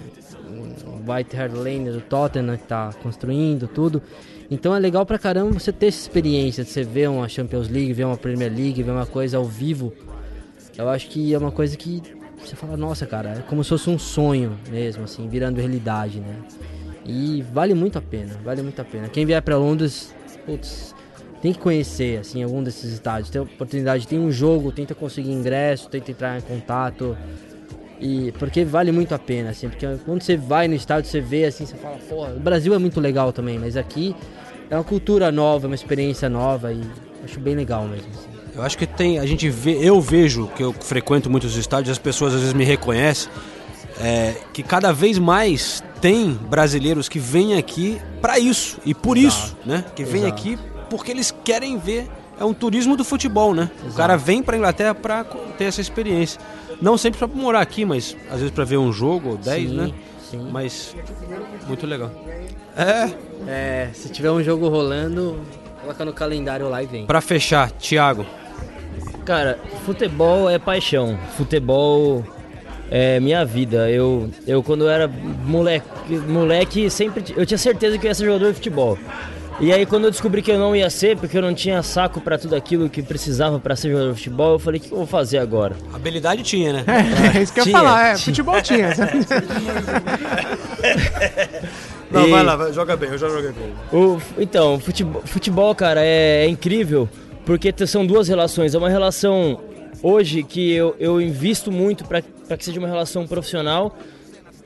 [0.50, 4.02] um White Hart Lane do Tottenham que tá construindo tudo.
[4.50, 7.94] Então é legal pra caramba você ter essa experiência de você ver uma Champions League,
[7.94, 9.94] ver uma Premier League, ver uma coisa ao vivo.
[10.76, 12.02] Eu acho que é uma coisa que
[12.44, 16.36] você fala, nossa, cara, é como se fosse um sonho mesmo, assim, virando realidade, né?
[17.04, 19.08] E vale muito a pena, vale muito a pena.
[19.08, 20.14] Quem vier pra Londres,
[20.44, 20.94] putz,
[21.40, 23.30] tem que conhecer, assim, algum desses estádios.
[23.30, 27.16] Tem oportunidade, tem um jogo, tenta conseguir ingresso, tenta entrar em contato.
[28.00, 31.44] E porque vale muito a pena, assim, porque quando você vai no estádio, você vê
[31.46, 34.14] assim, você fala, porra, o Brasil é muito legal também, mas aqui
[34.70, 36.80] é uma cultura nova, uma experiência nova e
[37.24, 38.08] acho bem legal mesmo.
[38.10, 38.37] assim.
[38.58, 39.18] Eu acho que tem.
[39.18, 42.64] A gente vê, eu vejo que eu frequento muitos estádios, as pessoas às vezes me
[42.64, 43.30] reconhecem.
[44.00, 49.56] é, que cada vez mais tem brasileiros que vêm aqui para isso e por isso,
[49.66, 49.84] né?
[49.96, 50.34] Que vêm Exato.
[50.34, 50.58] aqui
[50.90, 52.08] porque eles querem ver.
[52.40, 53.68] É um turismo do futebol, né?
[53.90, 56.40] O cara vem para Inglaterra para ter essa experiência.
[56.80, 59.76] Não sempre para morar aqui, mas às vezes para ver um jogo ou 10, Sim,
[59.76, 59.90] né?
[60.30, 60.48] sim.
[60.52, 60.94] Mas
[61.66, 62.12] muito legal.
[62.76, 63.10] É,
[63.48, 65.40] É, se tiver um jogo rolando,
[65.80, 67.06] coloca no calendário lá e vem.
[67.06, 68.24] para fechar, Thiago.
[69.24, 71.18] Cara, futebol é paixão.
[71.36, 72.24] Futebol
[72.90, 73.90] é minha vida.
[73.90, 75.86] Eu, eu quando eu era moleque,
[76.26, 78.98] moleque sempre eu tinha certeza que eu ia ser jogador de futebol.
[79.60, 82.20] E aí quando eu descobri que eu não ia ser, porque eu não tinha saco
[82.20, 84.98] pra tudo aquilo que precisava pra ser jogador de futebol, eu falei, o que eu
[84.98, 85.74] vou fazer agora?
[85.92, 86.84] Habilidade tinha, né?
[87.36, 88.24] É, isso que eu ia falar, é, tinha.
[88.24, 88.88] futebol tinha.
[92.10, 93.72] Não, E- vai lá, vai, joga bem, eu já joguei bem.
[93.92, 97.08] O, então, futebol, futebol, cara, é, é incrível
[97.48, 98.74] porque são duas relações.
[98.74, 99.58] É uma relação
[100.02, 103.96] hoje que eu, eu invisto muito para que seja uma relação profissional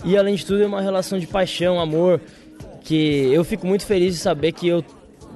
[0.05, 2.21] e, além de tudo, é uma relação de paixão, amor.
[2.83, 4.85] Que eu fico muito feliz de saber que eu,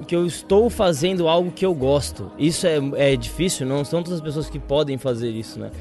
[0.05, 2.29] que eu estou fazendo algo que eu gosto.
[2.37, 5.71] Isso é, é difícil, não são todas as pessoas que podem fazer isso, né?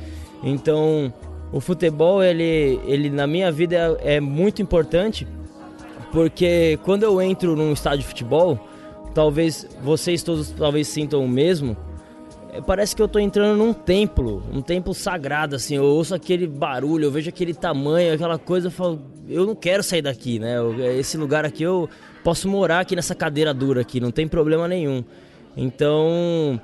[0.44, 1.12] Então,
[1.52, 5.26] o futebol, ele, ele na minha vida é, é muito importante
[6.12, 8.56] porque quando eu entro num estádio de futebol,
[9.16, 11.74] talvez vocês todos talvez sintam o mesmo.
[12.52, 15.76] é, Parece que eu tô entrando num templo, um templo sagrado, assim.
[15.76, 19.82] Eu ouço aquele barulho, eu vejo aquele tamanho, aquela coisa, eu falo, eu não quero
[19.82, 20.58] sair daqui, né?
[20.58, 21.88] Eu- esse lugar aqui eu
[22.22, 25.02] posso morar aqui nessa cadeira dura aqui, não tem problema nenhum.
[25.56, 26.60] Então,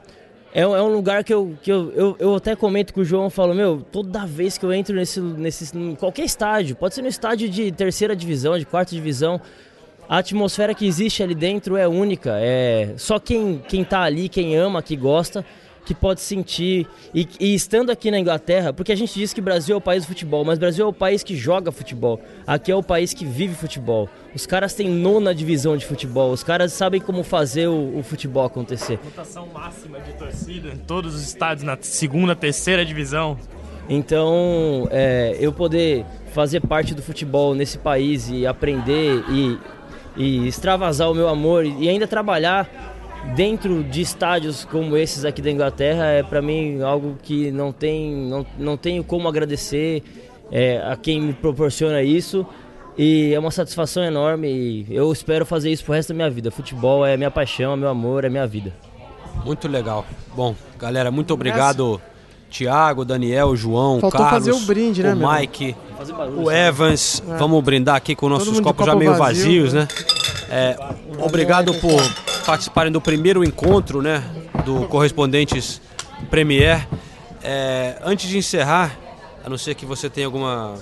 [0.52, 3.24] é, é um lugar que, eu, que eu, eu, eu até comento com o João,
[3.24, 7.08] eu falo, meu, toda vez que eu entro nesse, nesse qualquer estádio, pode ser no
[7.08, 9.40] estádio de terceira divisão, de quarta divisão,
[10.08, 14.56] a atmosfera que existe ali dentro é única, é só quem, quem tá ali, quem
[14.56, 15.44] ama, que gosta,
[15.84, 16.86] que pode sentir.
[17.14, 20.04] E, e estando aqui na Inglaterra, porque a gente diz que Brasil é o país
[20.04, 22.20] do futebol, mas o Brasil é o país que joga futebol.
[22.46, 24.08] Aqui é o país que vive futebol.
[24.34, 28.44] Os caras têm nona divisão de futebol, os caras sabem como fazer o, o futebol
[28.44, 28.98] acontecer.
[29.02, 33.36] Votação máxima de torcida em todos os estádios na segunda, terceira divisão.
[33.88, 39.58] Então, é, eu poder fazer parte do futebol nesse país e aprender e,
[40.16, 42.68] e extravasar o meu amor e ainda trabalhar
[43.34, 48.12] dentro de estádios como esses aqui da Inglaterra é para mim algo que não tem
[48.12, 50.02] não, não tenho como agradecer
[50.50, 52.46] é, a quem me proporciona isso
[52.96, 56.50] e é uma satisfação enorme e eu espero fazer isso pro resto da minha vida.
[56.50, 58.72] Futebol é minha paixão, é meu amor, é minha vida.
[59.44, 60.04] Muito legal.
[60.36, 62.00] Bom, galera, muito obrigado.
[62.52, 65.32] Tiago, Daniel, João, Faltou Carlos, fazer o brinde, né, o?
[65.40, 65.74] Mike,
[66.14, 67.22] barulho, o Evans.
[67.26, 67.36] É.
[67.38, 69.88] Vamos brindar aqui com nossos copos já copo meio vazio, vazios, né?
[70.50, 70.76] É,
[71.18, 72.00] obrigado por
[72.44, 74.22] participarem do primeiro encontro, né,
[74.66, 75.80] do Correspondentes
[76.30, 76.86] Premier.
[77.42, 78.96] É, antes de encerrar,
[79.44, 80.74] a não ser que você tenha alguma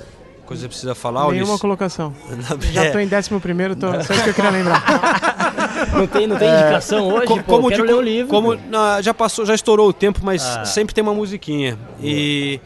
[0.44, 1.60] coisa que precisa falar, Nenhuma Ulisses.
[1.60, 2.12] colocação.
[2.68, 2.72] É.
[2.72, 4.82] Já tô em décimo primeiro, tô, só isso que eu queria lembrar.
[5.92, 7.26] Não tem, não tem indicação hoje?
[7.26, 8.28] Co- Pô, quero de- ler o livro.
[8.30, 10.64] Como, não, já passou, já estourou o tempo, mas Ah.
[10.64, 11.76] sempre tem uma musiquinha.
[12.02, 12.60] E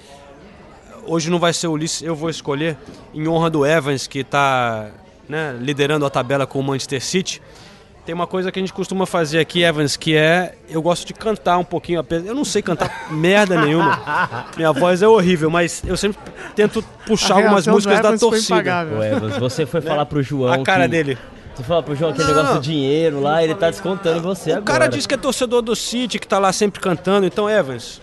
[1.06, 2.76] hoje não vai ser o Ulisses, eu vou escolher
[3.14, 4.88] em honra do Evans, que está
[5.60, 7.40] liderando a tabela com o Manchester City.
[8.04, 11.14] Tem uma coisa que a gente costuma fazer aqui, Evans, que é eu gosto de
[11.14, 12.00] cantar um pouquinho.
[12.00, 14.44] apesar- Eu não sei cantar merda nenhuma.
[14.58, 16.18] Minha voz é horrível, mas eu sempre
[16.54, 18.86] tento puxar algumas músicas da torcida.
[18.98, 20.52] Ô, Evans, você foi falar pro João.
[20.52, 21.18] A cara que- dele.
[21.54, 24.56] Você fala pro João aquele Não, negócio do dinheiro lá, ele tá descontando você O
[24.56, 24.64] agora.
[24.64, 27.26] cara diz que é torcedor do City, que tá lá sempre cantando.
[27.26, 28.00] Então, Evans,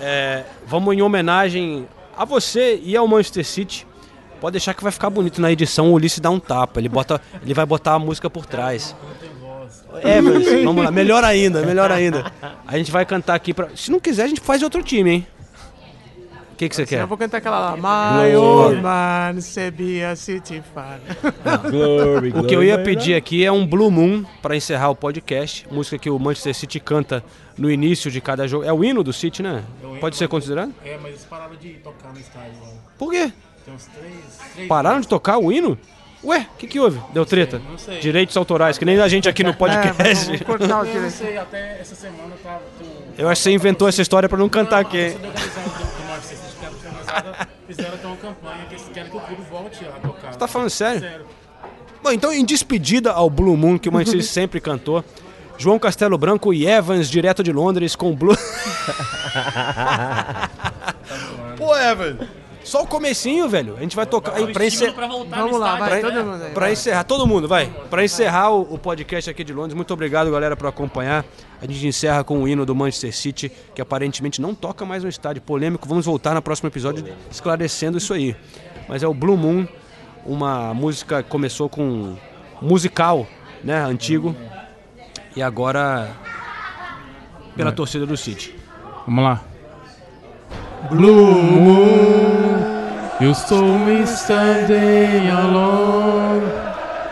[0.00, 1.86] é, vamos em homenagem
[2.16, 3.86] a você e ao Manchester City.
[4.40, 5.90] Pode deixar que vai ficar bonito na edição.
[5.90, 6.80] O Ulisses dá um tapa.
[6.80, 8.94] Ele, bota, ele vai botar a música por trás.
[10.02, 10.90] Evans, vamos lá.
[10.90, 12.30] Melhor ainda, melhor ainda.
[12.66, 13.54] A gente vai cantar aqui.
[13.54, 13.68] Pra...
[13.76, 15.26] Se não quiser, a gente faz outro time, hein?
[16.54, 17.00] O que, que você quer?
[17.00, 17.76] Eu vou cantar aquela lá.
[17.76, 21.00] My old man said be a city fan.
[21.68, 25.66] Glory, O que eu ia pedir aqui é um Blue Moon para encerrar o podcast.
[25.68, 27.24] Música que o Manchester City canta
[27.58, 28.64] no início de cada jogo.
[28.64, 29.64] É o hino do City, né?
[30.00, 30.72] Pode ser considerado?
[30.84, 32.52] É, mas eles pararam de tocar no estádio.
[32.96, 33.32] Por quê?
[33.64, 34.14] Tem uns três.
[34.54, 35.76] três Pararam de tocar o hino?
[36.22, 37.00] Ué, o que, que houve?
[37.12, 37.60] Deu treta?
[37.68, 37.98] não sei.
[37.98, 40.24] Direitos autorais, que nem a gente aqui no podcast.
[40.26, 42.62] vamos cortar o Eu não sei, até essa semana eu tava.
[42.78, 45.16] tô- Eu acho que você inventou essa história para não cantar aqui,
[47.66, 50.32] fizeram até uma campanha que eles querem que o clube volte a tocar.
[50.32, 51.00] Você tá falando sério?
[51.00, 51.26] Sério.
[52.02, 55.02] Bom, então, em despedida ao Blue Moon, que o Manchester City sempre cantou,
[55.56, 58.36] João Castelo Branco e Evans, direto de Londres, com Blue...
[61.56, 62.28] Pô, Evans,
[62.64, 63.76] só o comecinho, velho.
[63.76, 64.34] A gente vai tocar...
[64.34, 65.90] Aí, pra encer- pra voltar Vamos lá, estádio.
[65.90, 66.50] vai, todo mundo aí.
[66.52, 67.66] Pra encerrar, todo mundo, vai.
[67.90, 71.24] Pra encerrar o, o podcast aqui de Londres, muito obrigado, galera, por acompanhar.
[71.62, 75.08] A gente encerra com o hino do Manchester City, que aparentemente não toca mais no
[75.08, 75.40] estádio.
[75.42, 78.34] Polêmico, vamos voltar no próximo episódio esclarecendo isso aí.
[78.88, 79.66] Mas é o Blue Moon,
[80.26, 82.16] uma música que começou com
[82.60, 83.26] musical,
[83.62, 84.34] né, antigo,
[85.36, 86.10] e agora
[87.56, 88.54] pela torcida do City.
[89.06, 89.44] Vamos lá.
[90.90, 96.42] Blue moon, you saw me standing alone,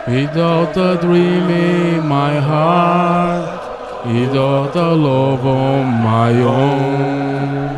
[0.07, 7.71] without a dream in my heart, without a love on my own.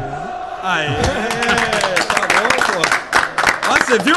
[0.64, 0.88] Aê,
[2.08, 2.82] tá bom, pô.
[3.70, 4.16] Ó, você viu?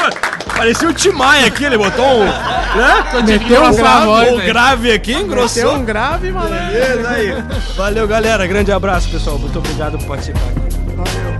[0.56, 2.24] Parecia o Timaya aqui, ele botou um.
[2.24, 3.22] Né?
[3.24, 5.74] Meteu um grave, O grave aqui, Meteu engrossou.
[5.76, 6.48] um grave, mano.
[6.48, 7.44] Beleza aí.
[7.76, 8.44] Valeu, galera.
[8.48, 9.38] Grande abraço, pessoal.
[9.38, 11.37] Muito obrigado por participar.